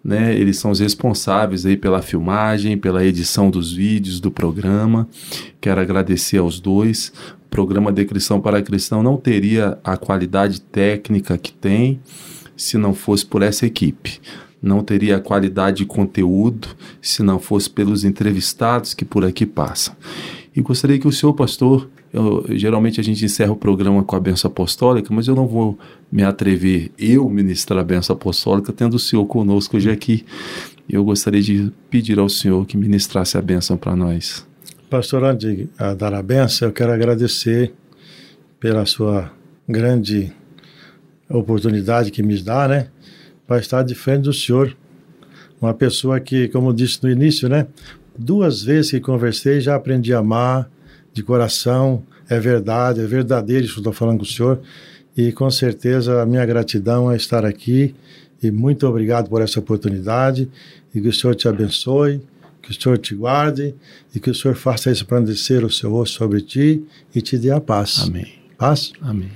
né? 0.03 0.35
Eles 0.35 0.57
são 0.57 0.71
os 0.71 0.79
responsáveis 0.79 1.65
aí 1.65 1.77
pela 1.77 2.01
filmagem, 2.01 2.77
pela 2.77 3.05
edição 3.05 3.49
dos 3.49 3.71
vídeos 3.71 4.19
do 4.19 4.31
programa. 4.31 5.07
Quero 5.59 5.79
agradecer 5.79 6.37
aos 6.37 6.59
dois. 6.59 7.13
O 7.45 7.49
programa 7.49 7.91
de 7.91 8.05
Cristão 8.05 8.41
para 8.41 8.61
Cristão 8.61 9.03
não 9.03 9.17
teria 9.17 9.77
a 9.83 9.97
qualidade 9.97 10.61
técnica 10.61 11.37
que 11.37 11.53
tem 11.53 11.99
se 12.55 12.77
não 12.77 12.93
fosse 12.93 13.25
por 13.25 13.41
essa 13.41 13.65
equipe. 13.65 14.19
Não 14.61 14.83
teria 14.83 15.17
a 15.17 15.19
qualidade 15.19 15.77
de 15.77 15.85
conteúdo 15.85 16.67
se 17.01 17.23
não 17.23 17.39
fosse 17.39 17.69
pelos 17.69 18.03
entrevistados 18.03 18.93
que 18.93 19.03
por 19.03 19.25
aqui 19.25 19.45
passam. 19.45 19.95
E 20.55 20.61
gostaria 20.61 20.99
que 20.99 21.07
o 21.07 21.11
senhor, 21.11 21.33
pastor, 21.33 21.89
eu, 22.13 22.45
geralmente 22.49 22.99
a 22.99 23.03
gente 23.03 23.23
encerra 23.23 23.51
o 23.51 23.55
programa 23.55 24.03
com 24.03 24.15
a 24.15 24.19
benção 24.19 24.51
apostólica, 24.51 25.13
mas 25.13 25.27
eu 25.27 25.35
não 25.35 25.47
vou 25.47 25.79
me 26.11 26.23
atrever, 26.23 26.91
eu 26.99 27.29
ministrar 27.29 27.79
a 27.79 27.83
benção 27.83 28.15
apostólica, 28.15 28.73
tendo 28.73 28.95
o 28.95 28.99
senhor 28.99 29.25
conosco 29.25 29.77
hoje 29.77 29.89
aqui. 29.89 30.25
Eu 30.89 31.05
gostaria 31.05 31.41
de 31.41 31.71
pedir 31.89 32.19
ao 32.19 32.27
senhor 32.27 32.65
que 32.65 32.75
ministrasse 32.75 33.37
a 33.37 33.41
benção 33.41 33.77
para 33.77 33.95
nós. 33.95 34.45
Pastor, 34.89 35.23
antes 35.23 35.47
de 35.47 35.69
dar 35.97 36.13
a 36.13 36.21
benção, 36.21 36.67
eu 36.67 36.73
quero 36.73 36.91
agradecer 36.91 37.73
pela 38.59 38.85
sua 38.85 39.31
grande 39.67 40.33
oportunidade 41.29 42.11
que 42.11 42.21
me 42.21 42.37
dá, 42.41 42.67
né? 42.67 42.87
Para 43.47 43.59
estar 43.59 43.83
de 43.83 43.95
frente 43.95 44.23
do 44.23 44.33
senhor. 44.33 44.75
Uma 45.61 45.73
pessoa 45.73 46.19
que, 46.19 46.49
como 46.49 46.73
disse 46.73 47.01
no 47.01 47.09
início, 47.09 47.47
né? 47.47 47.67
Duas 48.17 48.63
vezes 48.63 48.91
que 48.91 48.99
conversei, 48.99 49.61
já 49.61 49.75
aprendi 49.75 50.13
a 50.13 50.19
amar 50.19 50.69
de 51.13 51.23
coração. 51.23 52.03
É 52.29 52.39
verdade, 52.39 53.01
é 53.01 53.05
verdadeiro 53.05 53.65
isso 53.65 53.73
que 53.73 53.79
estou 53.79 53.93
falando 53.93 54.19
com 54.19 54.23
o 54.23 54.27
senhor. 54.27 54.61
E 55.15 55.31
com 55.31 55.49
certeza 55.49 56.21
a 56.21 56.25
minha 56.25 56.45
gratidão 56.45 57.11
é 57.11 57.15
estar 57.15 57.45
aqui. 57.45 57.93
E 58.41 58.49
muito 58.49 58.87
obrigado 58.87 59.29
por 59.29 59.41
essa 59.41 59.59
oportunidade. 59.59 60.49
E 60.93 61.01
que 61.01 61.07
o 61.07 61.13
Senhor 61.13 61.35
te 61.35 61.47
abençoe, 61.47 62.21
que 62.61 62.71
o 62.71 62.81
Senhor 62.81 62.97
te 62.97 63.15
guarde 63.15 63.73
e 64.13 64.19
que 64.19 64.29
o 64.29 64.35
Senhor 64.35 64.55
faça 64.55 64.89
resplandecer 64.89 65.65
o 65.65 65.69
seu 65.69 65.91
rosto 65.91 66.17
sobre 66.17 66.41
ti 66.41 66.83
e 67.13 67.21
te 67.21 67.37
dê 67.37 67.51
a 67.51 67.61
paz. 67.61 67.99
Amém. 68.03 68.33
Paz? 68.57 68.91
Amém. 69.01 69.31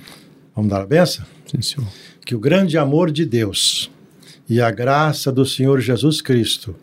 Vamos 0.55 0.69
dar 0.69 0.82
a 0.82 0.86
benção? 0.86 1.26
Sim, 1.45 1.61
Senhor. 1.61 1.88
Que 2.26 2.36
o 2.36 2.39
grande 2.39 2.78
amor 2.78 3.11
de 3.11 3.26
Deus 3.26 3.91
e 4.50 4.62
a 4.62 4.70
graça 4.72 5.32
do 5.32 5.46
Senhor 5.46 5.80
Jesus 5.80 6.22
Cristo 6.22 6.76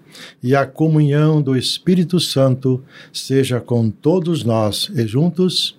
e 0.42 0.54
a 0.54 0.66
comunhão 0.66 1.40
do 1.40 1.56
Espírito 1.56 2.18
Santo 2.20 2.82
seja 3.12 3.60
com 3.60 3.90
todos 3.90 4.44
nós 4.44 4.90
e 4.94 5.06
juntos. 5.06 5.78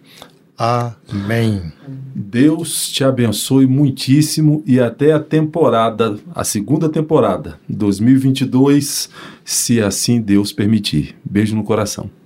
Amém. 0.58 1.74
Deus 2.16 2.90
te 2.90 3.04
abençoe 3.04 3.66
muitíssimo 3.66 4.64
e 4.66 4.80
até 4.80 5.12
a 5.12 5.20
temporada, 5.20 6.18
a 6.34 6.44
segunda 6.44 6.88
temporada, 6.88 7.60
2022, 7.68 9.10
se 9.44 9.82
assim 9.82 10.22
Deus 10.22 10.54
permitir. 10.54 11.16
Beijo 11.26 11.56
no 11.56 11.64
coração. 11.64 12.23